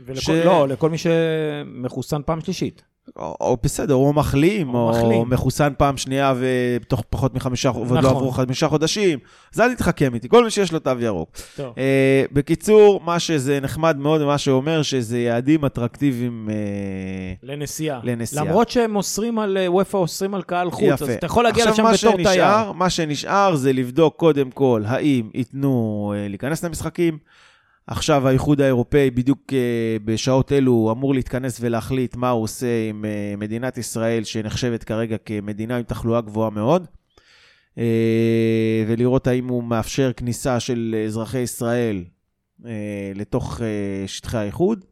[0.00, 2.82] ולכל, ש- לא, לכל מי שמחוסן פעם שלישית.
[3.16, 5.30] או, או בסדר, או מחלים, או או, מחלים.
[5.30, 8.10] מחוסן פעם שנייה ותוך פחות מחמישה, ועוד לא נכון.
[8.10, 9.18] עברו חמישה חודשים,
[9.54, 11.28] אז אל תתחכם איתי, כל מי שיש לו תו ירוק.
[11.56, 11.74] טוב.
[11.78, 16.54] אה, בקיצור, מה שזה נחמד מאוד, מה שאומר שזה יעדים אטרקטיביים אה,
[17.42, 18.00] לנסיעה.
[18.02, 18.44] לנסיעה.
[18.44, 21.12] למרות שהם אוסרים על, אה, וופא אוסרים על קהל חוץ, אז יפה.
[21.12, 22.28] אתה יכול להגיע עכשיו, לשם בתור תייר.
[22.28, 27.18] שנשאר, מה שנשאר זה לבדוק קודם כל האם ייתנו אה, להיכנס למשחקים.
[27.86, 33.34] עכשיו האיחוד האירופאי בדיוק אה, בשעות אלו אמור להתכנס ולהחליט מה הוא עושה עם אה,
[33.38, 36.86] מדינת ישראל, שנחשבת כרגע כמדינה עם תחלואה גבוהה מאוד,
[37.78, 42.04] אה, ולראות האם הוא מאפשר כניסה של אזרחי ישראל
[43.14, 43.60] לתוך
[44.06, 44.84] שטחי האיחוד.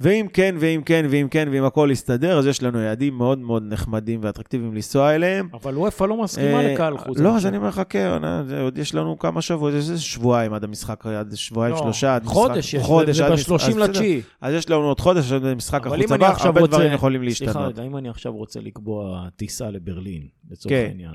[0.00, 3.62] ואם כן, ואם כן, ואם כן, ואם הכל יסתדר, אז יש לנו יעדים מאוד מאוד
[3.66, 5.48] נחמדים ואטרקטיביים לנסוע אליהם.
[5.54, 7.18] אבל וופא לא מסכימה אה, לקהל חוץ.
[7.18, 7.46] לא, אני אז.
[7.46, 7.98] אני מחכה,
[8.46, 12.14] זה- עוד יש לנו כמה שבועות, יש איזה שבועיים עד המשחק, עד שבועיים, לא, שלושה,
[12.14, 12.34] עד משחק.
[12.34, 13.84] חודש חודש, זה עד משחק- ב-30 אז בסדר.
[13.84, 14.20] לתשיעי.
[14.40, 16.66] אז יש לנו עוד חודש עד משחק החוץ אני הבא, הרבה.
[16.66, 17.78] דברים יכולים סליחה להשתנות.
[17.78, 20.84] רגע, אם אני עכשיו רוצה לקבוע טיסה לברלין, לצורך כן.
[20.88, 21.14] העניין,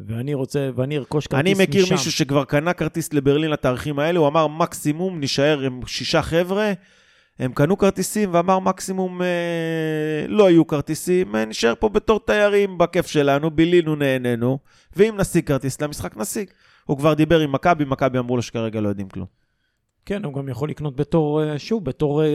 [0.00, 1.62] ואני רוצה, ואני ארכוש כרטיס אני משם.
[1.62, 6.72] מכיר מישהו שכבר קנה כרטיס לברלין לתאריכים האלה, הוא אמר מקסימום נישאר עם שישה חבר'ה,
[7.42, 9.26] הם קנו כרטיסים ואמר מקסימום אה,
[10.28, 14.58] לא יהיו כרטיסים, אה, נשאר פה בתור תיירים בכיף שלנו, בילינו, נהנינו,
[14.96, 16.50] ואם נשיג כרטיס למשחק נשיג.
[16.84, 19.26] הוא כבר דיבר עם מכבי, מכבי אמרו לו שכרגע לא יודעים כלום.
[20.06, 22.22] כן, הוא גם יכול לקנות בתור, אה, שוב, בתור...
[22.22, 22.28] אה,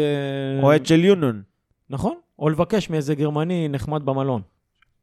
[0.63, 1.41] אוהד של יונון,
[1.89, 4.41] נכון, או לבקש מאיזה גרמני נחמד במלון.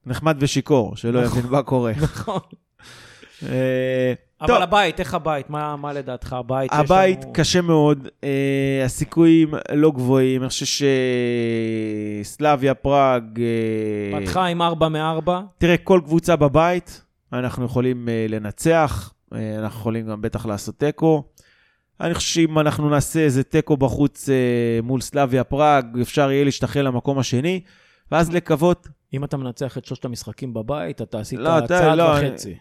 [0.07, 1.39] נחמד ושיכור, שלא נכון.
[1.39, 1.93] יבין מה קורה.
[2.03, 2.41] נכון.
[4.41, 4.63] אבל.
[4.63, 5.51] הבית, איך הבית?
[5.51, 6.71] מה, מה לדעתך הבית?
[6.73, 7.33] הבית לנו...
[7.33, 10.87] קשה מאוד, אה, הסיכויים לא גבוהים, אני חושב
[12.23, 13.41] שסלאביה פראג...
[13.41, 15.31] אה, פתחה עם 4 מ-4.
[15.59, 21.25] תראה, כל קבוצה בבית, אנחנו יכולים אה, לנצח, אה, אנחנו יכולים גם בטח לעשות תיקו.
[22.01, 24.35] אני חושב שאם אנחנו נעשה איזה תיקו בחוץ אה,
[24.83, 27.61] מול סלאביה פראג, אפשר יהיה להשתחרר למקום השני,
[28.13, 32.55] ואז לקוות אם אתה מנצח את שלושת המשחקים בבית, אתה עשית לא, צעד לא, וחצי.
[32.55, 32.61] כן,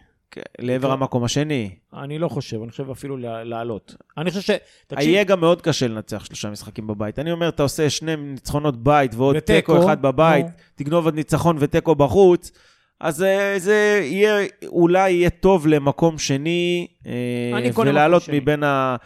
[0.58, 1.70] לעבר המקום השני.
[1.94, 3.96] אני לא חושב, אני חושב אפילו לעלות.
[4.18, 4.50] אני חושב ש...
[4.86, 7.18] תקשיב, יהיה גם מאוד קשה לנצח שלושה משחקים בבית.
[7.18, 10.52] אני אומר, אתה עושה שני ניצחונות בית ועוד תיקו אחד בבית, נו.
[10.74, 12.50] תגנוב עוד ניצחון ותיקו בחוץ,
[13.00, 18.22] אז אה, זה יהיה, אולי יהיה טוב למקום שני, אה, ולעלות.
[18.32, 18.96] מבין ה...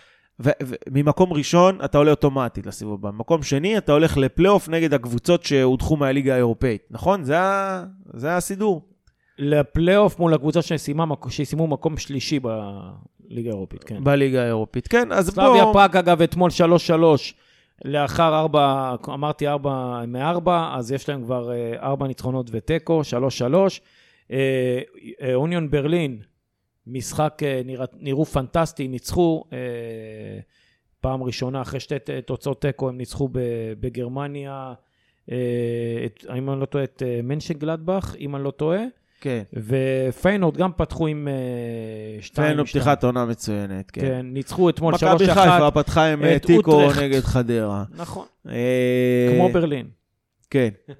[0.91, 3.11] ממקום ראשון אתה עולה אוטומטית לסיבוב הבא.
[3.11, 7.25] ממקום שני אתה הולך לפלייאוף נגד הקבוצות שהודחו מהליגה האירופאית, נכון?
[7.25, 7.37] זה.
[8.15, 8.89] זה הסידור.
[9.39, 14.05] לפלייאוף מול הקבוצה שסיימה שסיימו מקום שלישי בליגה האירופית, כן.
[14.05, 14.89] בליגה האירופית.
[14.89, 15.73] כן, אז סלאביה בוא...
[15.73, 16.51] פראג, אגב, אתמול
[16.91, 16.93] 3-3,
[17.85, 21.51] לאחר 4, אמרתי 4 מ-4, אז יש להם כבר
[21.83, 23.01] 4 ניצחונות ותיקו,
[23.41, 23.55] 3-3.
[24.31, 24.81] אה,
[25.23, 26.19] אה, אוניון ברלין,
[26.87, 27.61] משחק, אה,
[28.01, 29.59] נראו פנטסטי, ניצחו אה,
[31.01, 31.95] פעם ראשונה, אחרי שתי
[32.27, 33.29] תוצאות תיקו, הם ניצחו
[33.81, 34.73] בגרמניה,
[35.31, 35.37] אה,
[36.07, 38.81] את- אם אני לא טועה, את אה, מנשן גלדבך, אם אני לא טועה,
[39.21, 39.43] כן.
[39.53, 41.35] ופיינורד גם פתחו עם אה,
[42.23, 42.47] שתיים.
[42.49, 42.83] פיינו שתיים.
[42.83, 44.01] פתיחת עונה מצוינת, כן.
[44.01, 44.97] כן, ניצחו אתמול 3-1.
[44.97, 47.03] מכבי חיפה פתחה עם אה, את תיקו אוטרחט.
[47.03, 47.85] נגד חדרה.
[47.97, 49.87] נכון, אה, כמו ברלין.
[50.51, 50.69] כן.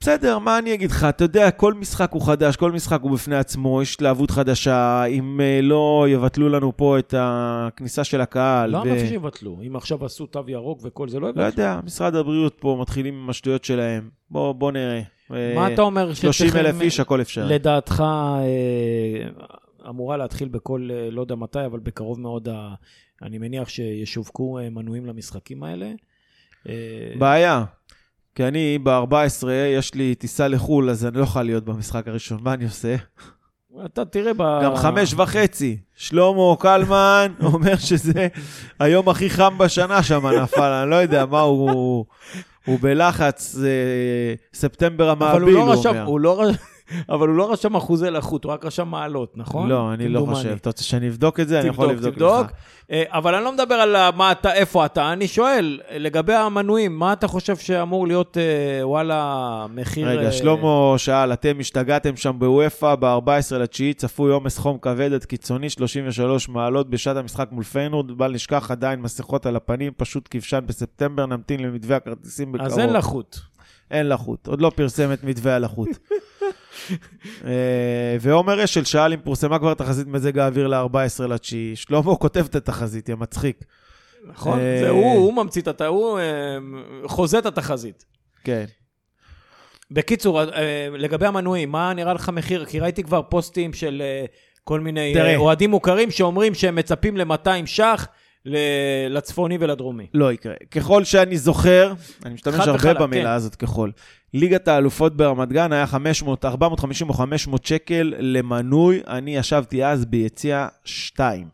[0.00, 1.04] בסדר, מה אני אגיד לך?
[1.04, 5.04] אתה יודע, כל משחק הוא חדש, כל משחק הוא בפני עצמו, יש התלהבות חדשה.
[5.04, 8.70] אם אה, לא יבטלו לנו פה את הכניסה של הקהל.
[8.70, 9.58] לא ו- שיבטלו.
[9.66, 11.44] אם עכשיו עשו תו ירוק וכל זה, לא לא יבטלו.
[11.44, 14.08] יודע, משרד הבריאות פה מתחילים עם השטויות שלהם.
[14.30, 15.00] בוא, בוא נראה.
[15.30, 17.46] מה אתה אומר 30 שצריכים- אלף איש, הכל אפשר.
[17.46, 19.28] לדעתך, אה,
[19.88, 22.48] אמורה להתחיל בכל, אה, לא יודע מתי, אבל בקרוב מאוד,
[23.22, 25.90] אני מניח שישווקו אה, מנויים למשחקים האלה.
[26.68, 26.74] אה,
[27.18, 27.64] בעיה.
[28.34, 32.38] כי אני ב-14, יש לי טיסה לחו"ל, אז אני לא יכול להיות במשחק הראשון.
[32.42, 32.96] מה אני עושה?
[33.84, 34.42] אתה תראה ב...
[34.64, 35.78] גם חמש וחצי.
[35.96, 38.28] שלמה קלמן אומר שזה
[38.78, 42.04] היום הכי חם בשנה שם נפל, אני לא יודע מה הוא...
[42.66, 43.70] הוא בלחץ, אה,
[44.54, 46.04] ספטמבר אבל הוא המעביל, לא הוא רשם, אומר.
[46.04, 46.56] הוא לא רשם,
[47.08, 49.68] אבל הוא לא רשם אחוזי לחות, הוא רק רשם מעלות, נכון?
[49.68, 50.26] לא, אני לא.
[50.28, 50.48] חושב.
[50.60, 51.60] אתה רוצה שאני אבדוק את זה?
[51.60, 52.46] אני יכול לבדוק.
[52.46, 52.50] לך.
[52.90, 56.34] אה, אבל אני לא מדבר על ה- מה אתה, איפה אתה, אני שואל, אה, לגבי
[56.34, 60.08] המנויים, מה אתה חושב שאמור להיות, אה, וואלה, מחיר...
[60.08, 65.24] רגע, אה, שלמה שאל, אתם השתגעתם שם בוופא ב-14 לתשיעי, צפוי עומס חום כבד עד
[65.24, 70.60] קיצוני, 33 מעלות בשעת המשחק מול פיינורד, בל נשכח עדיין מסכות על הפנים, פשוט כבשן
[70.66, 72.66] בספטמבר, נמתין למתווה הכרטיסים בקרוב.
[72.72, 73.40] אז אין לחות.
[73.90, 75.88] אין לחות, עוד לא פרסם את מתווה הלחות.
[77.44, 81.76] אה, ועומר אשל שאל אם פורסמה כבר תחזית מזג האוויר ל-14 לתשיעי.
[81.76, 83.64] שלמה כותב את התחזית, יא מצחיק.
[84.26, 86.58] נכון, אה, זה הוא, הוא ממציא את התחזית, הוא אה,
[87.06, 88.04] חוזה את התחזית.
[88.44, 88.64] כן.
[89.90, 90.40] בקיצור,
[90.92, 92.64] לגבי המנויים, מה נראה לך מחיר?
[92.64, 94.02] כי ראיתי כבר פוסטים של
[94.64, 98.08] כל מיני אוהדים מוכרים שאומרים שהם מצפים ל-200 ש"ח
[99.10, 100.06] לצפוני ולדרומי.
[100.14, 100.54] לא יקרה.
[100.70, 101.92] ככל שאני זוכר,
[102.24, 103.30] אני משתמש הרבה וחלק, במילה כן.
[103.30, 103.90] הזאת ככל.
[104.34, 110.68] ליגת האלופות ברמת גן היה 500, 450 או 500 שקל למנוי, אני ישבתי אז ביציע
[110.84, 111.48] 2.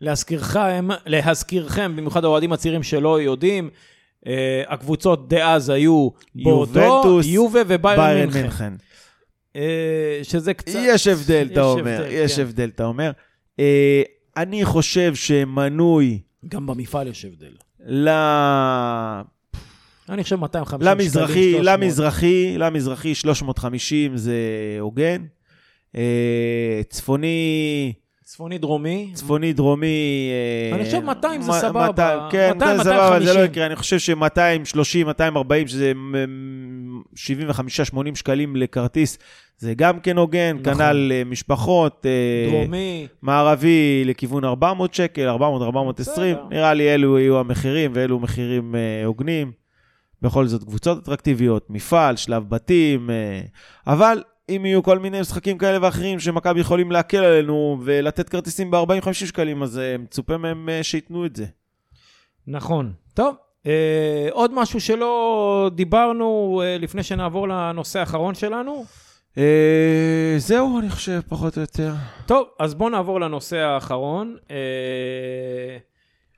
[0.00, 3.70] להזכירכם, להזכירכם, במיוחד האוהדים הצעירים שלא יודעים,
[4.26, 8.72] אה, הקבוצות דאז היו בורדו, יובה וביירן ביירן מינכן.
[9.56, 10.78] אה, שזה קצת...
[10.82, 12.00] יש הבדל, אתה יש אומר.
[12.00, 12.42] הבדל, יש כן.
[12.42, 13.10] הבדל, אתה אומר.
[13.60, 14.02] אה,
[14.36, 17.52] אני חושב שמנוי גם במפעל יש הבדל.
[17.86, 18.08] ל...
[20.08, 21.66] אני חושב 250 שקלים, למזרחי, 300.
[21.66, 24.36] למזרחי, למזרחי 350 זה
[24.80, 25.24] הוגן.
[25.96, 27.92] אה, צפוני,
[28.36, 29.10] צפוני דרומי.
[29.14, 30.30] צפוני דרומי...
[30.70, 31.86] אה, אני חושב 200 זה מ- סבבה.
[31.86, 33.44] 200, כן, 200, זה סבבה, זה לא 250.
[33.44, 33.66] יקרה.
[33.66, 37.18] אני חושב ש-230, 240, שזה מ- 75-80
[38.14, 39.18] שקלים לכרטיס,
[39.58, 40.56] זה גם כן הוגן.
[40.60, 40.74] נכון.
[40.74, 42.06] כנ"ל אה, משפחות.
[42.06, 43.06] אה, דרומי.
[43.22, 46.44] מערבי לכיוון 400 שקל, 400, 420, בסדר.
[46.50, 49.52] נראה לי אלו יהיו המחירים ואלו מחירים אה, הוגנים.
[50.22, 53.40] בכל זאת, קבוצות אטרקטיביות, מפעל, שלב בתים, אה,
[53.86, 59.12] אבל אם יהיו כל מיני משחקים כאלה ואחרים שמכבי יכולים להקל עלינו ולתת כרטיסים ב-40-50
[59.12, 61.46] שקלים, אז אה, מצופה מהם אה, שייתנו את זה.
[62.46, 62.92] נכון.
[63.14, 63.34] טוב,
[63.66, 68.84] אה, עוד משהו שלא דיברנו אה, לפני שנעבור לנושא האחרון שלנו?
[69.38, 71.92] אה, זהו, אני חושב, פחות או יותר.
[72.26, 74.36] טוב, אז בואו נעבור לנושא האחרון.
[74.50, 74.56] אה,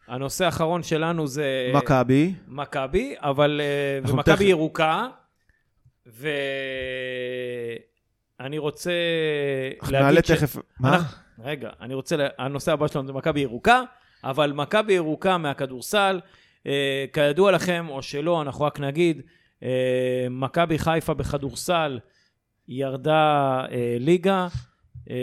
[0.09, 1.70] הנושא האחרון שלנו זה...
[1.74, 3.61] מכבי, מכבי, אבל...
[3.64, 5.06] אה, ומכבי תכף- ירוקה,
[8.41, 8.91] ואני רוצה
[9.82, 10.30] להגיד נעלה ש...
[10.30, 10.57] תכף...
[10.80, 10.95] מה?
[10.97, 13.82] אנחנו- רגע, אני רוצה, לה- הנושא הבא שלנו זה מכבי ירוקה,
[14.24, 16.20] אבל מכבי ירוקה מהכדורסל,
[16.66, 19.22] אה, כידוע לכם, או שלא, אנחנו רק נגיד,
[19.62, 19.68] אה,
[20.30, 21.99] מכבי חיפה בכדורסל
[22.68, 23.20] ירדה
[23.70, 24.49] אה, ליגה,
[25.11, 25.16] אה,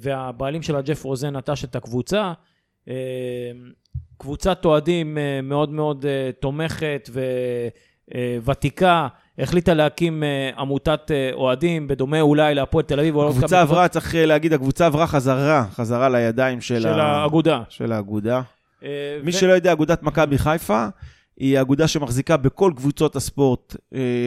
[0.00, 2.32] והבעלים שלה, ג'ף רוזן, נטש את הקבוצה.
[2.88, 2.94] אה,
[4.18, 7.10] קבוצת אוהדים אה, מאוד מאוד אה, תומכת
[8.44, 9.08] וותיקה,
[9.38, 13.18] החליטה להקים אה, עמותת אה, אוהדים, בדומה אולי להפועל תל אביב.
[13.18, 17.62] הקבוצה עברה, צריך אה, להגיד, הקבוצה עברה חזרה, חזרה לידיים של של ה- האגודה.
[17.68, 18.40] של האגודה.
[18.82, 18.88] מי
[19.24, 20.86] ו- שלא יודע, אגודת מכבי חיפה
[21.36, 23.76] היא אגודה שמחזיקה בכל קבוצות הספורט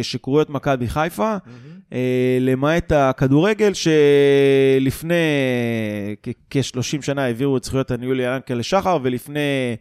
[0.02, 1.36] שקרויות מכבי חיפה.
[1.94, 5.16] אה, למעט הכדורגל, שלפני
[6.50, 9.76] כ-30 שנה העבירו את זכויות הניהול ליענקלה שחר, ולפני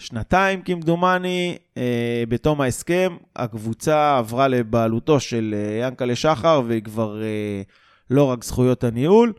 [0.00, 7.62] שנתיים כמדומני, אה, בתום ההסכם, הקבוצה עברה לבעלותו של אה, ינקלה שחר, והיא כבר אה,
[8.10, 9.32] לא רק זכויות הניהול.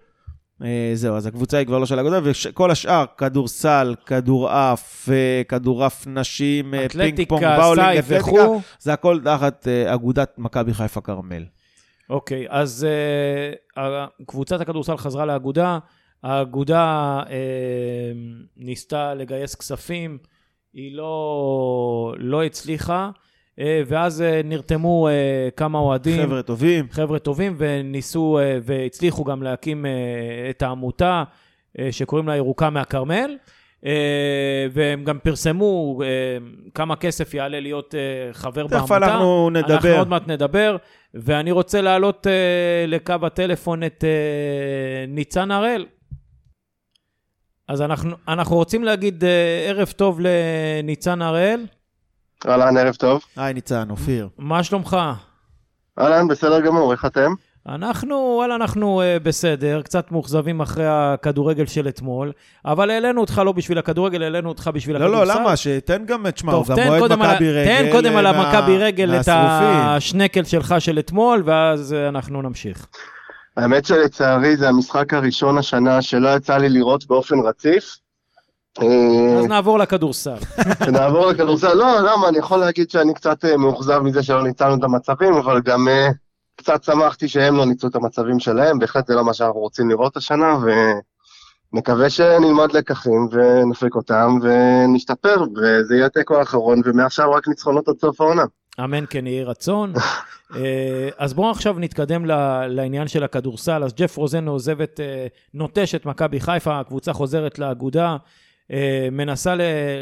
[0.64, 6.07] אה, זהו, אז הקבוצה היא כבר לא של האגודה, וכל השאר, כדורסל, כדורעף, אה, כדורעף
[6.07, 8.41] נשים, אה, פינג פונג, אתלטיקה, באולינג, אתלטיקה.
[8.80, 11.43] זה הכל תחת אה, אגודת מכבי חיפה כרמל.
[12.09, 12.88] אוקיי, אז
[13.78, 15.80] אה, קבוצת הכדורסל חזרה לאגודה,
[16.24, 18.12] האגודה אה,
[18.57, 20.18] ניסתה לגייס כספים,
[20.74, 23.09] היא לא, לא הצליחה,
[23.59, 26.22] אה, ואז אה, נרתמו אה, כמה אוהדים.
[26.22, 26.88] חבר'ה טובים.
[26.91, 29.86] חבר'ה טובים, וניסו והצליחו גם להקים
[30.49, 31.24] את העמותה
[31.91, 33.38] שקוראים לה ירוקה מהכרמל.
[34.72, 36.01] והם גם פרסמו
[36.74, 37.95] כמה כסף יעלה להיות
[38.32, 38.97] חבר תכף בעמותה.
[38.97, 39.74] אנחנו נדבר.
[39.74, 40.78] אנחנו עוד מעט נדבר,
[41.13, 42.28] ואני רוצה להעלות
[42.88, 44.03] לקו הטלפון את
[45.07, 45.86] ניצן הראל.
[47.72, 49.30] אז אנחנו, אנחנו רוצים להגיד אה,
[49.69, 51.65] ערב טוב לניצן הראל.
[52.47, 53.22] אהלן, ערב טוב.
[53.38, 54.28] היי ניצן, אופיר.
[54.38, 54.97] מה שלומך?
[55.99, 57.34] אהלן, בסדר גמור, איך אתם?
[57.69, 62.32] אנחנו, וואלה, אנחנו uh, בסדר, קצת מאוכזבים אחרי הכדורגל של אתמול,
[62.65, 65.34] אבל העלינו אותך לא בשביל הכדורגל, העלינו אותך בשביל לא, הכדורסל.
[65.34, 65.55] לא, למה?
[65.55, 67.84] שתן גם, תשמע, הוא גם אוהד קודם, על, מכבי רגל.
[67.86, 69.28] תן קודם על אה, המכבי מה- רגל את.
[69.28, 72.88] השנקל שלך של אתמול, ואז אה, אנחנו נמשיך.
[73.57, 77.97] האמת שלצערי זה המשחק הראשון השנה שלא יצא לי לראות באופן רציף.
[78.81, 80.37] אה, אז נעבור לכדורסל.
[80.93, 84.83] נעבור לכדורסל, לא, למה, אני יכול להגיד שאני קצת אה, מאוכזב מזה שלא ניצלנו את
[84.83, 86.09] המצבים, אבל גם אה,
[86.55, 90.17] קצת שמחתי שהם לא ניצלו את המצבים שלהם, בהחלט זה לא מה שאנחנו רוצים לראות
[90.17, 90.57] השנה,
[91.73, 98.21] ונקווה שנלמד לקחים ונפיק אותם ונשתפר, וזה יהיה התיקו האחרון, ומעכשיו רק ניצחונות עד סוף
[98.21, 98.43] העונה.
[98.80, 99.93] אמן כן יהי רצון.
[100.55, 102.26] אה, אז בואו עכשיו נתקדם
[102.69, 103.84] לעניין של הכדורסל.
[103.84, 108.17] אז ג'ף רוזן עוזב את, אה, נוטש את מכבי חיפה, הקבוצה חוזרת לאגודה,
[108.72, 109.55] אה, מנסה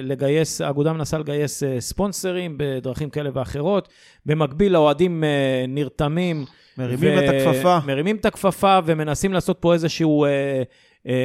[0.04, 3.90] לגייס, האגודה מנסה לגייס ספונסרים בדרכים כאלה ואחרות.
[4.26, 5.24] במקביל האוהדים
[5.68, 6.46] נרתמים.
[6.78, 7.80] מרימים את הכפפה.
[7.88, 10.26] מרימים את הכפפה ומנסים לעשות פה איזשהו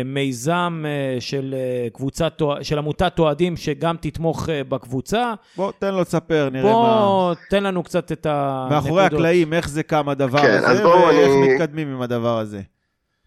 [0.05, 5.35] מיזם אה, של אה, קבוצת, אוה- של עמותת אוהדים שגם תתמוך אה, בקבוצה.
[5.57, 7.01] בוא, תן לו לספר, נראה מה...
[7.05, 8.71] בוא, תן לנו קצת את הנקודות.
[8.85, 12.61] מאחורי הקלעים, איך זה קם הדבר כן, אז הזה, ואיך אני- מתקדמים עם הדבר הזה.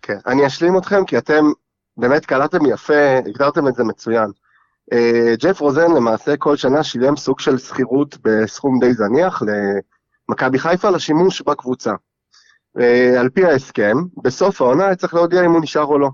[0.02, 1.46] כן, אני אשלים אתכם, כי אתם
[1.98, 4.30] באמת קלטתם יפה, הגדרתם את זה מצוין.
[4.94, 9.42] אה, ג'ף רוזן למעשה כל שנה שילם סוג של שכירות בסכום די זניח
[10.30, 11.94] למכבי חיפה לשימוש בקבוצה.
[12.80, 16.10] אה, על פי ההסכם, בסוף העונה היה צריך להודיע אם הוא נשאר או לא.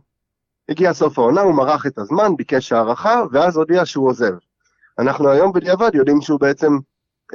[0.73, 4.33] הגיע סוף העונה, הוא מרח את הזמן, ביקש הערכה, ואז הודיע שהוא עוזב.
[4.99, 6.77] אנחנו היום בדיעבד יודעים שהוא בעצם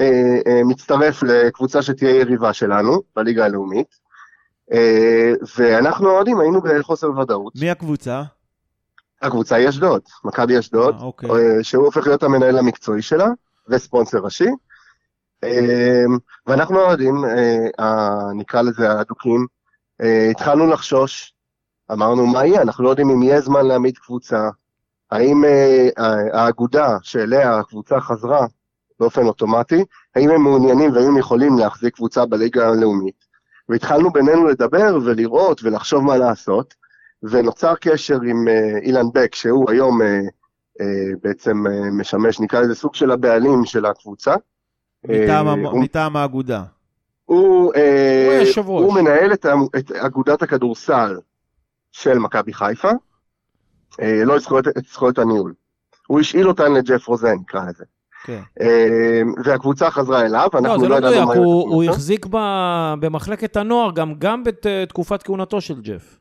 [0.00, 3.86] אה, אה, מצטרף לקבוצה שתהיה יריבה שלנו, בליגה הלאומית.
[4.72, 7.52] אה, ואנחנו האוהדים היינו בחוסר ודאות.
[7.56, 8.22] מי הקבוצה?
[9.22, 11.30] הקבוצה היא אשדוד, מכבי אשדוד, אה, אוקיי.
[11.30, 13.28] אה, שהוא הופך להיות המנהל המקצועי שלה,
[13.68, 14.48] וספונסר ראשי.
[15.44, 16.04] אה,
[16.46, 17.24] ואנחנו האוהדים,
[17.78, 19.46] אה, נקרא לזה האדוקים,
[20.02, 21.34] אה, התחלנו לחשוש,
[21.92, 24.48] אמרנו מה יהיה, אנחנו לא יודעים אם יהיה זמן להעמיד קבוצה,
[25.10, 28.46] האם אה, ה- האגודה שאליה הקבוצה חזרה
[29.00, 29.84] באופן אוטומטי,
[30.16, 33.28] האם הם מעוניינים והאם הם יכולים להחזיק קבוצה בליגה הלאומית.
[33.68, 36.74] והתחלנו בינינו לדבר ולראות ולחשוב מה לעשות,
[37.22, 40.20] ונוצר קשר עם אה, אילן בק, שהוא היום אה,
[40.80, 40.86] אה,
[41.22, 44.34] בעצם אה, משמש, נקרא לזה סוג של הבעלים של הקבוצה.
[45.04, 46.62] מטעם אה, הוא- מטעם האגודה.
[47.24, 48.58] הוא, אה, הוא ראש.
[48.84, 49.46] הוא מנהל את,
[49.78, 51.16] את אגודת הכדורסל
[51.92, 52.90] של מכבי חיפה,
[54.02, 55.54] אה, לא את זכויות, את זכויות הניהול.
[56.06, 57.84] הוא השאיל אותן לג'ף רוזן, נקרא לזה.
[58.24, 58.40] כן.
[58.60, 61.82] אה, והקבוצה חזרה אליו, לא, אנחנו זה לא לא ידענו מדויק, מה יהיה הוא, הוא
[61.82, 61.90] בקבוצה.
[61.90, 66.18] החזיק ב- במחלקת הנוער גם, גם בתקופת כהונתו של ג'ף.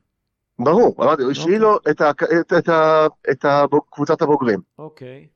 [0.59, 4.59] ברור, אמרתי, הוא השאיל לו את, ה, את, את, ה, את הבוג, קבוצת הבוגרים.
[4.79, 5.27] אוקיי.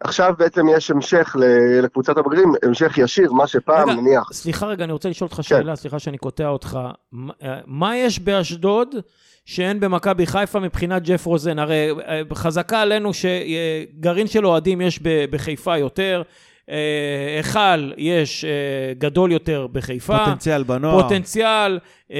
[0.00, 1.36] עכשיו בעצם יש המשך
[1.82, 4.32] לקבוצת הבוגרים, המשך ישיר, מה שפעם רגע, נניח.
[4.32, 5.42] סליחה רגע, אני רוצה לשאול אותך כן.
[5.42, 6.78] שאלה, סליחה שאני קוטע אותך.
[7.12, 8.88] מה- אה, מה יש באשדוד
[9.44, 11.58] שאין במכבי חיפה מבחינת ג'ף רוזן?
[11.58, 16.22] הרי אה, חזקה עלינו שגרעין של אוהדים יש בחיפה יותר,
[16.70, 18.50] אה, היכל יש אה,
[18.98, 20.18] גדול יותר בחיפה.
[20.18, 21.02] פוטנציאל בנוער.
[21.02, 21.78] פוטנציאל,
[22.12, 22.18] אה,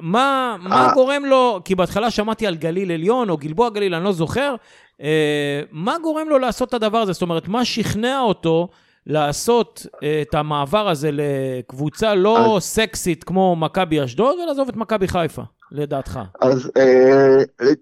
[0.00, 0.90] מה, מה.
[0.94, 4.54] גורם לו, כי בהתחלה שמעתי על גליל עליון או גלבוע גליל, אני לא זוכר,
[5.02, 7.12] אה, מה גורם לו לעשות את הדבר הזה?
[7.12, 8.68] זאת אומרת, מה שכנע אותו
[9.10, 15.42] לעשות אה, את המעבר הזה לקבוצה לא סקסית כמו מכבי אשדוד, ולעזוב את מכבי חיפה,
[15.72, 16.20] לדעתך?
[16.40, 17.36] אז אה,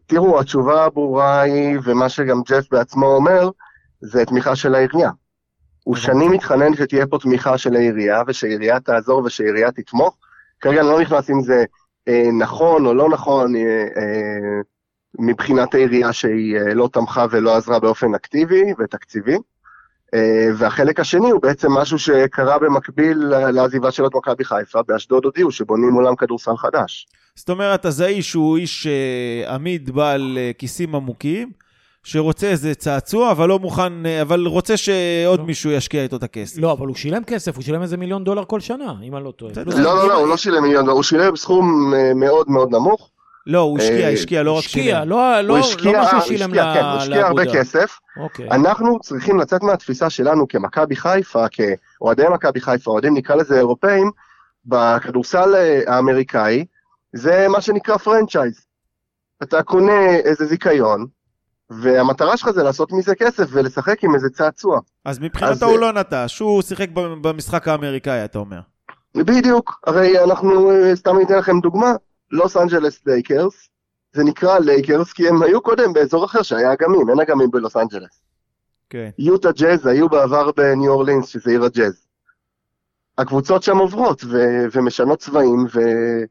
[0.07, 3.51] תראו, התשובה הברורה היא, ומה שגם ג'ף בעצמו אומר,
[4.01, 5.11] זה תמיכה של העירייה.
[5.85, 10.17] הוא שנים מתחנן שתהיה פה תמיכה של העירייה, ושהעירייה תעזור ושהעירייה תתמוך.
[10.61, 11.65] כרגע אני לא נכנס אם זה
[12.09, 14.61] אה, נכון או לא נכון אה, אה,
[15.19, 19.37] מבחינת העירייה שהיא אה, לא תמכה ולא עזרה באופן אקטיבי ותקציבי.
[20.15, 25.95] אה, והחלק השני הוא בעצם משהו שקרה במקביל לעזיבה של מכבי חיפה, באשדוד הודיעו שבונים
[25.95, 27.07] עולם כדורסל חדש.
[27.35, 31.51] זאת אומרת, אז האיש הוא איש אה, עמיד בעל אה, כיסים עמוקים,
[32.03, 35.45] שרוצה איזה צעצוע, אבל לא מוכן, אבל רוצה שעוד לא.
[35.47, 36.59] מישהו ישקיע איתו את הכסף.
[36.59, 39.31] לא, אבל הוא שילם כסף, הוא שילם איזה מיליון דולר כל שנה, אם אני לא
[39.31, 39.53] טועה.
[39.67, 43.11] לא, לא, לא, הוא לא שילם מיליון דולר, הוא שילם סכום מאוד מאוד נמוך.
[43.47, 45.09] לא, הוא השקיע, אה, השקיע, לא רק השקיע, שילם.
[45.09, 47.59] לא, לא, הוא לא השקיע, ששילם השקיע, כן, הוא השקיע הרבה לאגודה.
[47.59, 47.99] כסף.
[48.17, 48.51] אוקיי.
[48.51, 54.11] אנחנו צריכים לצאת מהתפיסה שלנו כמכבי חיפה, כאוהדי מכבי חיפה, אוהדים נקרא לזה אירופאים,
[54.67, 56.65] בכדורסל אה, האמריקאי,
[57.13, 58.61] זה מה שנקרא franchise.
[59.43, 61.07] אתה קונה איזה זיכיון,
[61.71, 64.81] והמטרה שלך זה לעשות מזה כסף ולשחק עם איזה צעצוע.
[65.05, 68.61] אז מבחינתו אה, הוא לא נטש, הוא שיחק במשחק האמריקאי, אתה אומר.
[69.15, 71.93] בדיוק, הרי אנחנו, אה, סתם אני אתן לכם דוגמה,
[72.31, 73.69] לוס אנג'לס לייקרס,
[74.13, 78.21] זה נקרא לייקרס כי הם היו קודם באזור אחר שהיה אגמים, אין אגמים בלוס אנג'לס.
[78.91, 79.11] כן.
[79.19, 82.07] יוטה ג'אז היו בעבר בניו אורלינס, שזה עיר הג'אז.
[83.19, 86.25] הקבוצות שם עוברות ו- ומשנות צבעים, ו-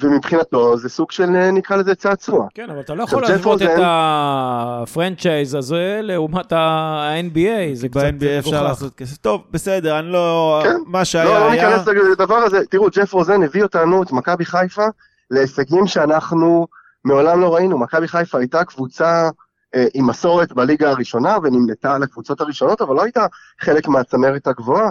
[0.00, 2.46] ומבחינתו זה סוג של, אה, נקרא לזה צעצוע.
[2.54, 8.62] כן, אבל אתה לא יכול להשוות את הפרנצ'ייז הזה לעומת ה-NBA, זה קצת ב-NBA אפשר.
[8.62, 9.16] לעשות כסף.
[9.16, 10.60] טוב, בסדר, אני לא...
[10.64, 10.76] כן.
[10.86, 11.68] מה לא, שהיה לא היה...
[11.68, 12.66] ניכנס לדבר הזה.
[12.70, 14.86] תראו, ג'ף רוזן הביא אותנו, את מכבי חיפה,
[15.30, 16.66] להישגים שאנחנו
[17.04, 17.78] מעולם לא ראינו.
[17.78, 19.30] מכבי חיפה הייתה קבוצה
[19.74, 23.26] אה, עם מסורת בליגה הראשונה, ונמנתה על הקבוצות הראשונות, אבל לא הייתה
[23.60, 24.90] חלק מהצמרת הגבוהה.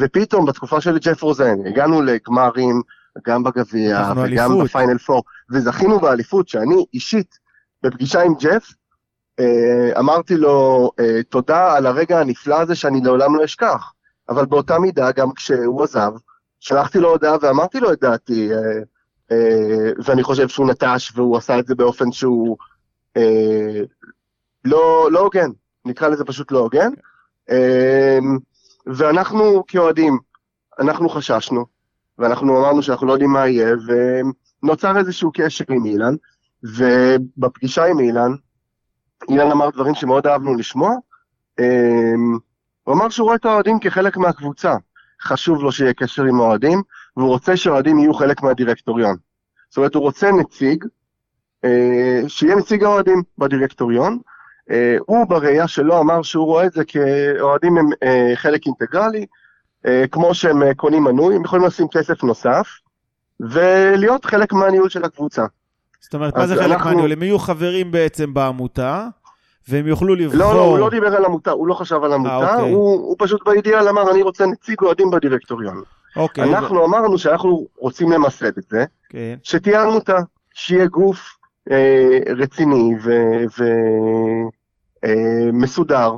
[0.00, 2.82] ופתאום, בתקופה של ג'ף רוזן, הגענו לגמרים,
[3.26, 4.64] גם בגביע, וגם אליפות.
[4.64, 7.38] בפיינל פור, וזכינו באליפות, שאני אישית,
[7.82, 8.74] בפגישה עם ג'ף,
[9.40, 13.92] אה, אמרתי לו אה, תודה על הרגע הנפלא הזה שאני לעולם לא אשכח.
[14.28, 16.10] אבל באותה מידה, גם כשהוא עזב,
[16.60, 18.50] שלחתי לו הודעה ואמרתי לו את דעתי,
[19.30, 19.36] אה,
[20.04, 22.56] ואני חושב שהוא נטש והוא עשה את זה באופן שהוא
[24.64, 25.50] לא לא הוגן,
[25.84, 26.92] נקרא לזה פשוט לא הוגן.
[27.50, 28.18] אה,
[28.86, 30.18] ואנחנו כאוהדים,
[30.78, 31.64] אנחנו חששנו,
[32.18, 33.74] ואנחנו אמרנו שאנחנו לא יודעים מה יהיה,
[34.62, 36.14] ונוצר איזשהו קשר עם אילן,
[36.62, 38.32] ובפגישה עם אילן,
[39.28, 40.90] אילן אמר דברים שמאוד אהבנו לשמוע,
[41.60, 42.12] אה,
[42.84, 44.74] הוא אמר שהוא רואה את האוהדים כחלק מהקבוצה.
[45.22, 46.82] חשוב לו שיהיה קשר עם האוהדים,
[47.16, 49.16] והוא רוצה שהאוהדים יהיו חלק מהדירקטוריון.
[49.68, 50.84] זאת אומרת, הוא רוצה נציג,
[51.64, 54.18] אה, שיהיה נציג האוהדים בדירקטוריון.
[54.70, 59.26] אה, הוא בראייה שלו אמר שהוא רואה את זה כאוהדים הם אה, חלק אינטגרלי,
[60.12, 62.68] כמו שהם אה, קונים מנוי, הם יכולים לשים כסף נוסף,
[63.40, 65.44] ולהיות חלק מהניהול של הקבוצה.
[66.00, 67.12] זאת אומרת, מה זה חלק אנחנו- מהניהול?
[67.12, 69.08] הם יהיו חברים בעצם בעמותה,
[69.68, 70.38] והם יוכלו לבחור...
[70.38, 72.70] לא, לא, הוא לא דיבר על עמותה, הוא לא חשב על עמותה, אוקיי.
[72.72, 75.82] הוא, הוא פשוט באידיאל אמר, אני רוצה נציג אוהדים בדירקטוריון.
[76.16, 79.34] אוקיי, אנחנו אמרנו שאנחנו רוצים למסד את זה, כן.
[79.42, 80.18] שתהיה עמותה,
[80.54, 81.18] שיהיה גוף
[81.70, 82.94] אה, רציני
[85.52, 86.16] ומסודר,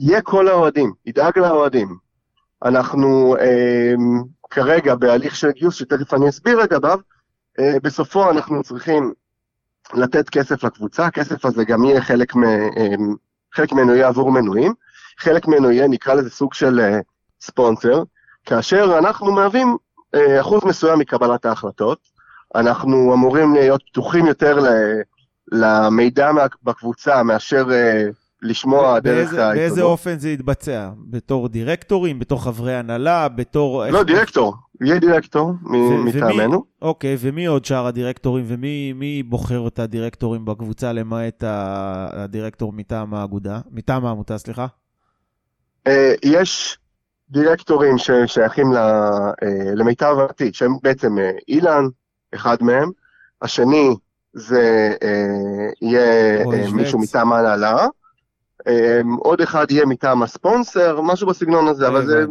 [0.00, 1.96] שיהיה כל האוהדים, ידאג לאוהדים.
[2.64, 3.94] אנחנו אה,
[4.50, 6.98] כרגע בהליך של גיוס, שתכף אני אסביר לגביו,
[7.58, 9.12] אה, בסופו אנחנו צריכים
[9.94, 12.96] לתת כסף לקבוצה, הכסף הזה גם יהיה חלק, מ, אה,
[13.54, 14.74] חלק ממנו יהיה עבור מנויים,
[15.18, 16.98] חלק ממנו יהיה, נקרא לזה סוג של אה,
[17.40, 18.02] ספונסר,
[18.46, 19.76] כאשר אנחנו מהווים
[20.14, 21.98] אה, אחוז מסוים מקבלת ההחלטות,
[22.54, 25.00] אנחנו אמורים להיות פתוחים יותר ל-
[25.52, 26.30] למידע
[26.62, 28.04] בקבוצה מאשר אה,
[28.42, 29.90] לשמוע דרך באיזה, באיזה העיתונות.
[29.90, 30.90] אופן זה יתבצע?
[31.10, 32.18] בתור דירקטורים?
[32.18, 33.28] בתור חברי הנהלה?
[33.28, 33.86] בתור...
[33.86, 36.64] לא, דירקטור, יהיה דירקטור ו- מטעמנו.
[36.82, 38.44] אוקיי, ומי עוד שאר הדירקטורים?
[38.48, 43.60] ומי מי בוחר את הדירקטורים בקבוצה למעט הדירקטור מטעם האגודה?
[43.70, 44.66] מטעם העמותה, סליחה?
[45.86, 46.78] אה, יש
[47.30, 49.34] דירקטורים ששייכים ל- אה,
[49.74, 51.84] למיטב הבנתי, שהם בעצם אה, אילן,
[52.34, 52.90] אחד מהם,
[53.42, 53.96] השני
[54.32, 54.94] זה
[55.82, 56.44] יהיה.
[56.74, 57.86] מישהו מטעם ההנהלה,
[59.18, 62.24] עוד אחד יהיה מטעם הספונסר, משהו בסגנון הזה, אבל זה.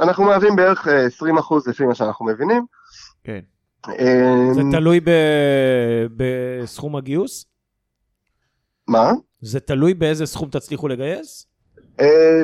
[0.00, 1.06] אנחנו מהווים בערך אה,
[1.38, 2.66] 20% לפי מה שאנחנו מבינים.
[3.24, 3.40] כן.
[3.88, 7.44] אה, זה תלוי ב- בסכום הגיוס?
[8.88, 9.12] מה?
[9.40, 11.46] זה תלוי באיזה סכום תצליחו לגייס?
[12.00, 12.42] אה,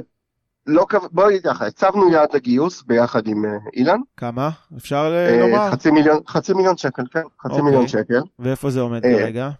[0.67, 4.51] לא, כו- בוא נגיד ככה, הצבנו יעד לגיוס ביחד עם אה, אילן, כמה?
[4.77, 5.71] אפשר אה, אה, לומר?
[5.73, 7.63] חצי מיליון, חצי מיליון שקל, כן, חצי אוקיי.
[7.63, 8.21] מיליון שקל.
[8.39, 9.51] ואיפה זה עומד אה, כרגע?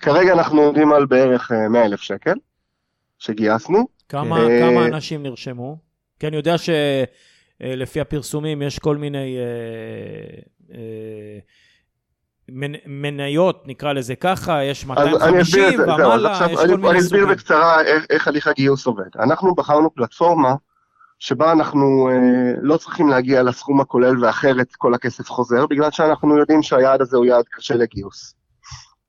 [0.00, 2.34] כרגע אנחנו עומדים על בערך אה, 100 אלף שקל
[3.22, 3.86] שגייסנו.
[4.08, 5.76] כמה, אה, כמה אנשים נרשמו?
[6.20, 11.38] כי אני יודע שלפי הפרסומים יש כל מיני אה, אה,
[12.48, 16.52] מנ, מניות, נקרא לזה ככה, יש אז אני אסביר את 250 זה, זהו, אז ומעלה,
[16.52, 17.36] יש כל מיני אני אסביר סוגים.
[17.36, 19.16] בקצרה איך, איך הליך הגיוס עובד.
[19.18, 20.54] אנחנו בחרנו פלטפורמה
[21.18, 26.62] שבה אנחנו אה, לא צריכים להגיע לסכום הכולל ואחרת כל הכסף חוזר, בגלל שאנחנו יודעים
[26.62, 28.34] שהיעד הזה הוא יעד קשה לגיוס.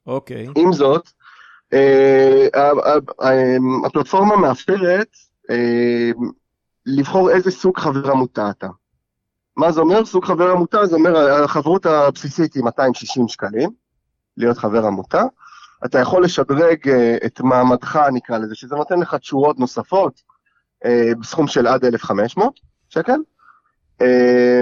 [0.08, 0.48] אוקיי.
[0.56, 1.10] עם זאת,
[3.86, 5.08] הפלטפורמה מאפשרת
[5.50, 6.12] אה,
[6.86, 8.68] לבחור איזה סוג חבר עמותה אתה.
[9.58, 10.06] מה זה אומר?
[10.06, 13.70] סוג חבר עמותה, זה אומר החברות הבסיסית היא 260 שקלים,
[14.38, 15.24] להיות חבר עמותה.
[15.86, 20.22] אתה יכול לשדרג אה, את מעמדך, נקרא לזה, שזה נותן לך תשורות נוספות
[20.86, 22.60] אה, בסכום של עד 1,500
[22.90, 23.18] שקל,
[24.02, 24.62] אה,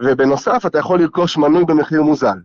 [0.00, 2.38] ובנוסף אתה יכול לרכוש מנוי במחיר מוזל.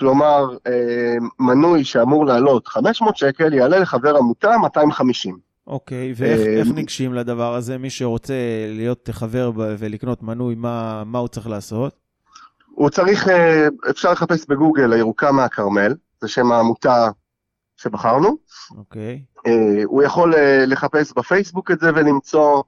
[0.00, 5.38] כלומר, אה, מנוי שאמור לעלות 500 שקל, יעלה לחבר עמותה 250.
[5.66, 7.78] אוקיי, ואיך אה, ניגשים לדבר הזה?
[7.78, 8.34] מי שרוצה
[8.68, 11.92] להיות חבר ולקנות מנוי, מה, מה הוא צריך לעשות?
[12.70, 17.08] הוא צריך, אה, אפשר לחפש בגוגל הירוקה מהכרמל, זה שם העמותה
[17.76, 18.36] שבחרנו.
[18.78, 19.22] אוקיי.
[19.46, 22.62] אה, הוא יכול אה, לחפש בפייסבוק את זה ולמצוא,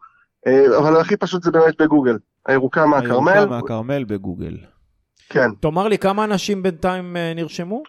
[0.47, 2.19] אה, אבל הכי פשוט זה באמת בגוגל.
[2.47, 4.57] הירוקה מהכרמל, הירוקה מהכרמל בגוגל.
[5.33, 5.51] כן.
[5.61, 7.83] תאמר לי, כמה אנשים בינתיים אה, נרשמו?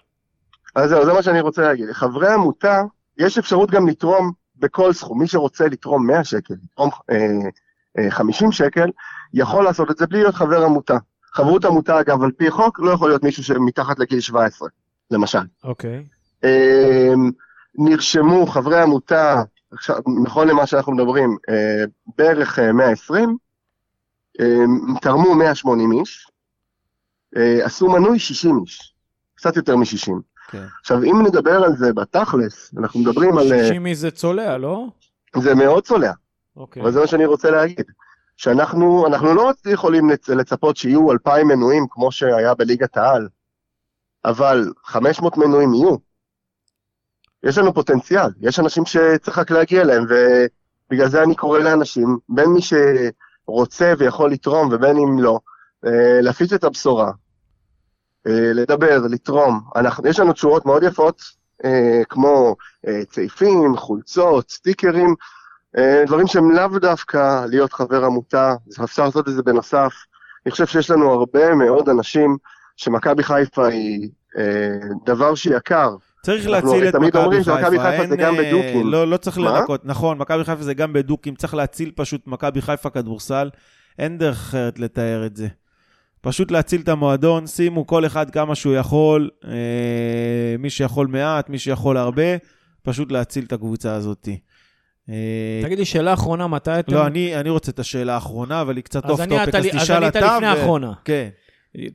[0.76, 1.92] אז זהו, זה מה שאני רוצה להגיד.
[1.92, 2.82] חברי עמותה,
[3.18, 5.20] יש אפשרות גם לתרום בכל סכום.
[5.20, 7.28] מי שרוצה לתרום 100 שקל, לתרום אה,
[7.98, 8.90] אה, 50 שקל,
[9.34, 10.98] יכול לעשות את זה בלי להיות חבר עמותה.
[11.34, 14.70] חברות עמותה, אגב, על פי חוק, לא יכול להיות מישהו שמתחת לגיל 17,
[15.12, 15.40] למשל.
[15.64, 16.06] אוקיי.
[16.44, 17.14] אה,
[17.76, 21.84] נרשמו חברי עמותה, עכשיו, נכון למה שאנחנו מדברים, אה,
[22.18, 23.38] בערך אה, 120,
[24.40, 24.46] אה,
[25.02, 26.33] תרמו 180 איש, אה,
[27.64, 28.94] עשו מנוי 60 איש,
[29.36, 30.12] קצת יותר מ-60.
[30.52, 30.64] כן.
[30.82, 33.54] עכשיו, אם נדבר על זה בתכלס, אנחנו מדברים על...
[33.54, 34.86] אה, 60 מזה צולע, לא?
[35.38, 36.12] זה מאוד צולע,
[36.56, 36.82] אוקיי.
[36.82, 37.86] אבל זה מה שאני רוצה להגיד.
[38.38, 43.28] שאנחנו אנחנו לא יכולים לצ- לצפות שיהיו 2,000 מנויים כמו שהיה בליגת העל,
[44.26, 45.96] אבל 500 מנויים יהיו.
[47.44, 52.50] יש לנו פוטנציאל, יש אנשים שצריך רק להגיע אליהם, ובגלל זה אני קורא לאנשים, בין
[52.50, 55.40] מי שרוצה ויכול לתרום ובין אם לא,
[55.86, 57.12] אה, להפיץ את הבשורה, אה,
[58.26, 59.62] לדבר, לתרום.
[59.76, 61.22] אנחנו, יש לנו תשורות מאוד יפות,
[61.66, 62.56] אה, כמו
[62.88, 65.16] אה, צעיפים, חולצות, סטיקרים,
[65.78, 69.94] אה, דברים שהם לאו דווקא להיות חבר עמותה, אפשר לעשות את זה בנוסף.
[70.46, 72.38] אני חושב שיש לנו הרבה מאוד אנשים
[72.78, 75.96] שמכבי חיפה היא אה, דבר שיקר.
[76.26, 77.44] צריך להציל את מכבי חיפה.
[77.44, 78.88] שמכבי חיפה זה גם אה, בדוקים.
[78.88, 79.38] לא, לא צריך?
[79.38, 79.86] לנקות.
[79.86, 83.50] נכון, מכבי חיפה זה גם בדוקים, צריך להציל פשוט מכבי חיפה כדורסל.
[84.00, 85.48] אין דרך אחרת לתאר את זה.
[86.24, 89.52] פשוט להציל את המועדון, שימו כל אחד כמה שהוא יכול, אה,
[90.60, 92.24] מי שיכול מעט, מי שיכול הרבה,
[92.84, 94.28] פשוט להציל את הקבוצה הזאת.
[95.10, 96.94] אה, תגיד לי, שאלה אחרונה, מתי אתם...
[96.94, 99.58] לא, אני, אני רוצה את השאלה האחרונה, אבל היא קצת אז אוף אני טופק, אתה
[99.58, 100.36] אז לי- אז תשאל ענית אתה.
[100.36, 100.94] לפני האחרונה.
[101.06, 101.30] כן.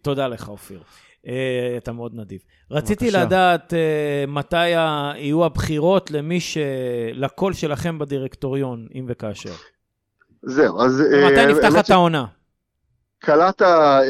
[0.03, 0.81] תודה לך, אופיר.
[1.27, 1.33] אה,
[1.77, 2.41] אתה מאוד נדיב.
[2.71, 3.25] רציתי בבקשה.
[3.25, 3.79] לדעת אה,
[4.29, 6.59] מתי יהיו הבחירות למי ש...
[7.13, 9.53] לקול שלכם בדירקטוריון, אם וכאשר.
[10.43, 11.01] זהו, אז...
[11.01, 12.25] אה, מתי האמת נפתחת העונה?
[13.19, 14.01] קלעת אה,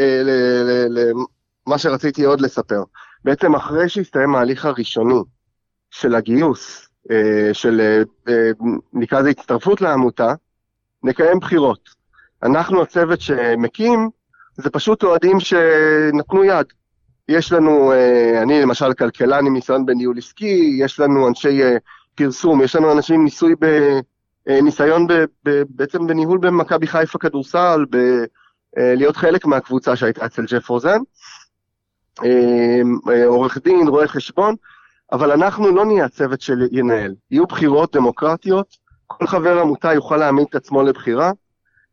[1.67, 2.83] למה שרציתי עוד לספר.
[3.25, 5.21] בעצם אחרי שהסתיים ההליך הראשוני
[5.91, 8.03] של הגיוס, אה, של אה,
[8.33, 8.51] אה,
[8.93, 10.35] נקרא לזה הצטרפות לעמותה,
[11.03, 11.89] נקיים בחירות.
[12.43, 14.11] אנחנו הצוות שמקים,
[14.57, 16.67] זה פשוט אוהדים שנתנו יד.
[17.29, 21.77] יש לנו, אה, אני למשל כלכלן עם ניסיון בניהול עסקי, יש לנו אנשי אה,
[22.15, 23.65] פרסום, יש לנו אנשים עם ניסוי ב...
[24.49, 25.13] אה, ניסיון ב,
[25.45, 27.97] ב, בעצם בניהול במכבי חיפה כדורסל, ב,
[28.79, 30.99] להיות חלק מהקבוצה שהייתה אצל ג'ף רוזן,
[32.25, 32.81] אה,
[33.13, 34.55] אה, עורך דין, רואה חשבון,
[35.13, 37.15] אבל אנחנו לא נהיה הצוות שינהל.
[37.31, 38.77] יהיו בחירות דמוקרטיות,
[39.07, 41.31] כל חבר עמותה יוכל להעמיד את עצמו לבחירה,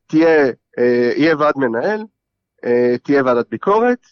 [0.08, 0.46] תהיה,
[0.80, 2.04] אה, יהיה ועד מנהל,
[2.66, 4.08] אה, תהיה ועדת ביקורת,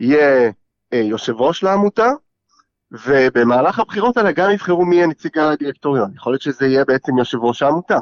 [0.00, 0.50] יהיה
[0.92, 2.10] אה, יושב ראש לעמותה,
[2.92, 6.12] ובמהלך הבחירות האלה גם יבחרו מי יהיה נציג הדירקטוריון.
[6.14, 7.98] יכול להיות שזה יהיה בעצם יושב ראש העמותה,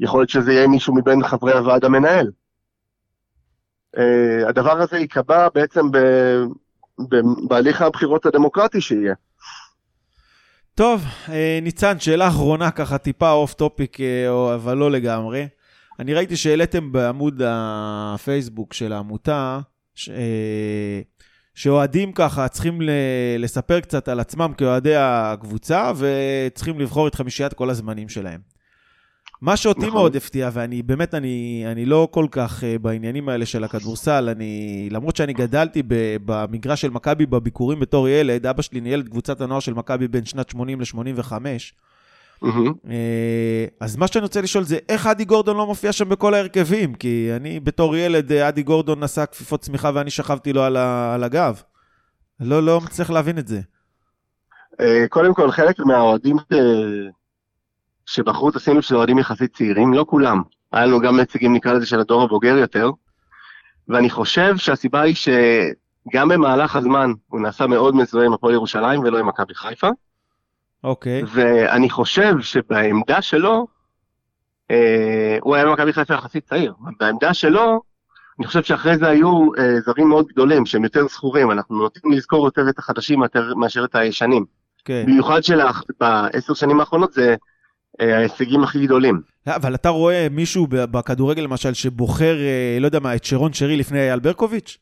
[0.00, 2.30] יכול להיות שזה יהיה מישהו מבין חברי הוועד המנהל.
[3.96, 4.00] אה,
[4.48, 5.98] הדבר הזה ייקבע בעצם ב,
[6.98, 7.16] ב,
[7.48, 9.14] בהליך הבחירות הדמוקרטי שיהיה.
[10.74, 15.48] טוב, אה, ניצן, שאלה אחרונה, ככה טיפה off topic, אה, אבל לא לגמרי.
[15.98, 19.60] אני ראיתי שהעליתם בעמוד הפייסבוק של העמותה,
[19.94, 21.00] ש- אה,
[21.54, 22.78] שאוהדים ככה צריכים
[23.38, 28.55] לספר קצת על עצמם כאוהדי הקבוצה, וצריכים לבחור את חמישיית כל הזמנים שלהם.
[29.40, 29.92] מה שאותי נכון.
[29.92, 34.88] מאוד הפתיע, ואני באמת, אני, אני לא כל כך uh, בעניינים האלה של הכדורסל, אני,
[34.92, 39.40] למרות שאני גדלתי ב, במגרש של מכבי בביקורים בתור ילד, אבא שלי ניהל את קבוצת
[39.40, 41.32] הנוער של מכבי בין שנת 80 ל-85,
[42.42, 42.72] מהמם.
[42.90, 46.94] אה, אז מה שאני רוצה לשאול זה, איך אדי גורדון לא מופיע שם בכל ההרכבים?
[46.94, 51.14] כי אני בתור ילד, אה, אדי גורדון נשא כפיפות צמיחה ואני שכבתי לו על, ה,
[51.14, 51.62] על הגב.
[52.40, 53.60] לא, לא מצליח להבין את זה.
[55.08, 56.54] קודם כל, חלק מהאוהדים ש...
[58.06, 60.42] שבחרו את הסינוף של אוהדים יחסית צעירים, לא כולם.
[60.72, 62.90] היה לנו גם נציגים, נקרא לזה, של הדור הבוגר יותר,
[63.88, 69.18] ואני חושב שהסיבה היא שגם במהלך הזמן הוא נעשה מאוד מזוהה עם הפועל ירושלים ולא
[69.18, 69.88] עם מכבי חיפה.
[70.84, 71.22] אוקיי.
[71.26, 73.66] ואני חושב שבעמדה שלו,
[74.70, 77.80] אה, הוא היה במכבי חיפה יחסית צעיר, בעמדה שלו,
[78.38, 82.44] אני חושב שאחרי זה היו אה, זרים מאוד גדולים שהם יותר זכורים, אנחנו נוטים לזכור
[82.44, 83.22] יותר את החדשים
[83.56, 84.44] מאשר את הישנים.
[84.84, 85.04] כן.
[85.06, 87.36] במיוחד שבעשר שנים האחרונות זה
[88.00, 89.20] ההישגים הכי גדולים.
[89.48, 93.76] אה, אבל אתה רואה מישהו בכדורגל למשל שבוחר, אה, לא יודע מה, את שרון שרי
[93.76, 94.78] לפני אייל ברקוביץ'?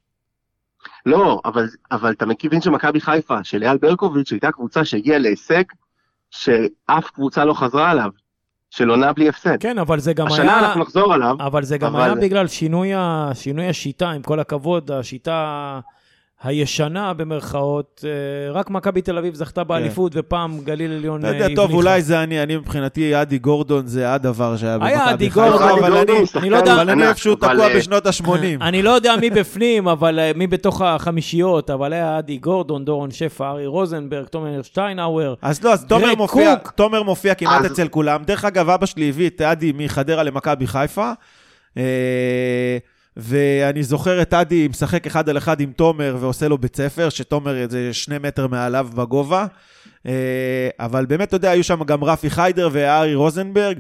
[1.07, 5.63] לא, אבל, אבל אתה מבין שמכבי חיפה, של אייל ברקוביץ', הייתה קבוצה שהגיעה להישג
[6.31, 8.11] שאף קבוצה לא חזרה עליו,
[8.71, 9.57] של עונה בלי הפסד.
[9.61, 10.67] כן, אבל זה גם השנה היה...
[10.69, 13.31] אנחנו נחזור עליו, אבל זה גם אבל- היה בגלל שינוי, ה...
[13.35, 15.81] שינוי השיטה, עם כל הכבוד, השיטה
[16.45, 18.05] הישנה במרכאות.
[18.05, 21.63] אה, רק מכבי תל אביב זכתה באליפות, ופעם גליל עליון אתה אה, יודע, הבליחה.
[21.63, 25.49] טוב, אולי זה אני, אני מבחינתי, אדי גורדון זה הדבר שהיה במכבי היה עדי חיפה,
[25.51, 28.29] גורדון, אבל גורדון אני- אני לא יודע- אבל אני איפשהו אבל, תקוע אה, בשנות ה-80.
[28.61, 33.51] אני לא יודע מי בפנים, אבל מי בתוך החמישיות, אבל היה עדי גורדון, דורון שפע,
[33.51, 35.35] ארי רוזנברג, תומר שטיינאוור.
[35.43, 36.55] אז לא, אז תומר מופיע.
[36.75, 38.23] תומר מופיע כמעט אז- אצל כולם.
[38.25, 41.13] דרך אגב, אבא שלי הביא את אדי מחדרה למכבי חיפה.
[43.17, 47.67] ואני זוכר את אדי משחק אחד על אחד עם תומר ועושה לו בית ספר, שתומר
[47.69, 49.47] זה שני מטר מעליו בגובה.
[50.07, 53.79] אה, אבל באמת, אתה יודע, היו שם גם רפי חיידר וארי רוזנברג,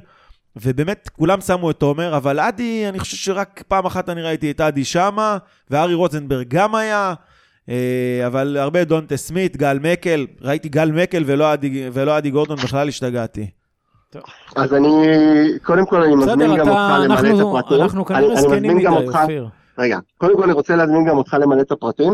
[0.57, 4.61] ובאמת כולם שמו את תומר, אבל אדי, אני חושב שרק פעם אחת אני ראיתי את
[4.61, 5.39] אדי שמה,
[5.70, 7.14] וארי רוזנברג גם היה.
[7.68, 12.57] אה, אבל הרבה דונטה סמית, גל מקל, ראיתי גל מקל ולא אדי, ולא אדי גורדון,
[12.57, 13.47] בכלל השתגעתי.
[14.57, 15.07] אז אני,
[15.62, 17.81] קודם כל אני מזמין גם אותך למלא את הפרטים.
[17.83, 19.49] אנחנו אני- כנראה זקנים מזמין מדי, אופיר.
[19.79, 22.12] רגע, קודם כל אני רוצה להזמין גם אותך למלא את הפרטים,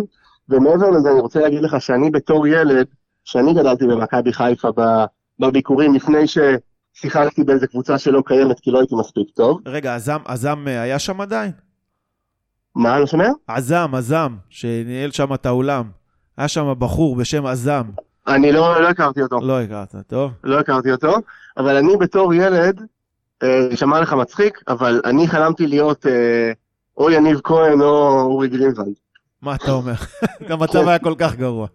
[0.49, 2.87] ומעבר לזה אני רוצה להגיד לך שאני בתור ילד,
[3.25, 5.05] שאני גדלתי במכבי חיפה ב-
[5.39, 9.61] בביקורים לפני ששיחקתי באיזה קבוצה שלא קיימת כי לא הייתי מספיק טוב.
[9.67, 11.53] רגע, עזם, עזם אה, היה שם עדיין?
[12.77, 13.29] מה, לא שומע?
[13.47, 15.85] עזם, עזם, שניהל שם את האולם.
[16.37, 17.83] היה שם בחור בשם עזם.
[18.29, 20.33] אני לא, לא הכרתי אותו, לא הכרת, טוב?
[20.45, 21.15] לא הכרתי אותו,
[21.57, 22.81] אבל אני בתור ילד,
[23.43, 26.53] אה, שמע לך מצחיק, אבל אני חלמתי להיות אה,
[26.97, 28.95] או יניב כהן או אורי גרינוולד.
[29.43, 29.95] מה אתה אומר?
[30.49, 31.67] המצב היה כל כך גרוע.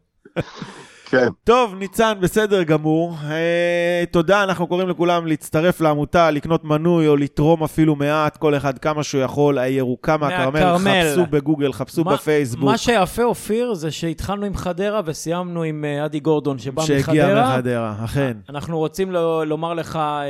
[1.05, 1.27] כן.
[1.43, 3.15] טוב, ניצן, בסדר גמור.
[3.29, 8.77] אה, תודה, אנחנו קוראים לכולם להצטרף לעמותה, לקנות מנוי או לתרום אפילו מעט, כל אחד
[8.77, 9.57] כמה שהוא יכול.
[9.59, 11.03] הירוקה מהכרמל.
[11.11, 12.63] חפשו בגוגל, חפשו מה- בפייסבוק.
[12.69, 17.53] מה שיפה, אופיר, זה שהתחלנו עם חדרה וסיימנו עם אה, אדי גורדון שבא שהגיע מחדרה.
[17.53, 18.37] מחדרה, אכן.
[18.49, 20.21] אנחנו רוצים ל- לומר לך אה,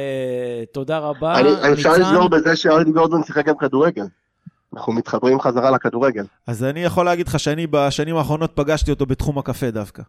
[0.71, 2.01] תודה רבה, אני, אפשר ניצן.
[2.01, 4.05] לסגור בזה שאדי גורדון שיחק גם כדורגל.
[4.73, 6.23] אנחנו מתחברים חזרה לכדורגל.
[6.47, 10.03] אז אני יכול להגיד לך שאני בשנים האחרונות פגשתי אותו בתחום הקפה דווקא.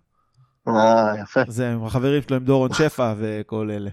[0.68, 1.40] אה, יפה.
[1.48, 3.90] זה עם החברים שלו, עם דורון שפע וכל אלה.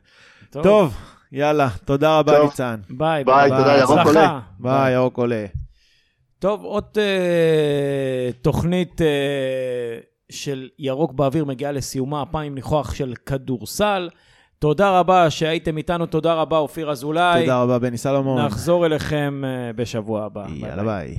[0.49, 0.97] טוב,
[1.31, 2.45] יאללה, תודה רבה, טוב.
[2.45, 2.79] ניצן.
[2.89, 3.99] ביי, ביי, תודה, ירוק.
[4.05, 4.39] עולה.
[4.59, 5.45] ביי, ירוק עולה.
[6.39, 9.07] טוב, עוד אה, תוכנית אה,
[10.31, 14.09] של ירוק באוויר מגיעה לסיומה, הפעם עם ניחוח של כדורסל.
[14.59, 17.41] תודה רבה שהייתם איתנו, תודה רבה אופיר אזולאי.
[17.41, 18.45] תודה רבה, בני סלומון.
[18.45, 20.45] נחזור אליכם אה, בשבוע הבא.
[20.47, 21.07] ביי יאללה, ביי.
[21.07, 21.17] ביי.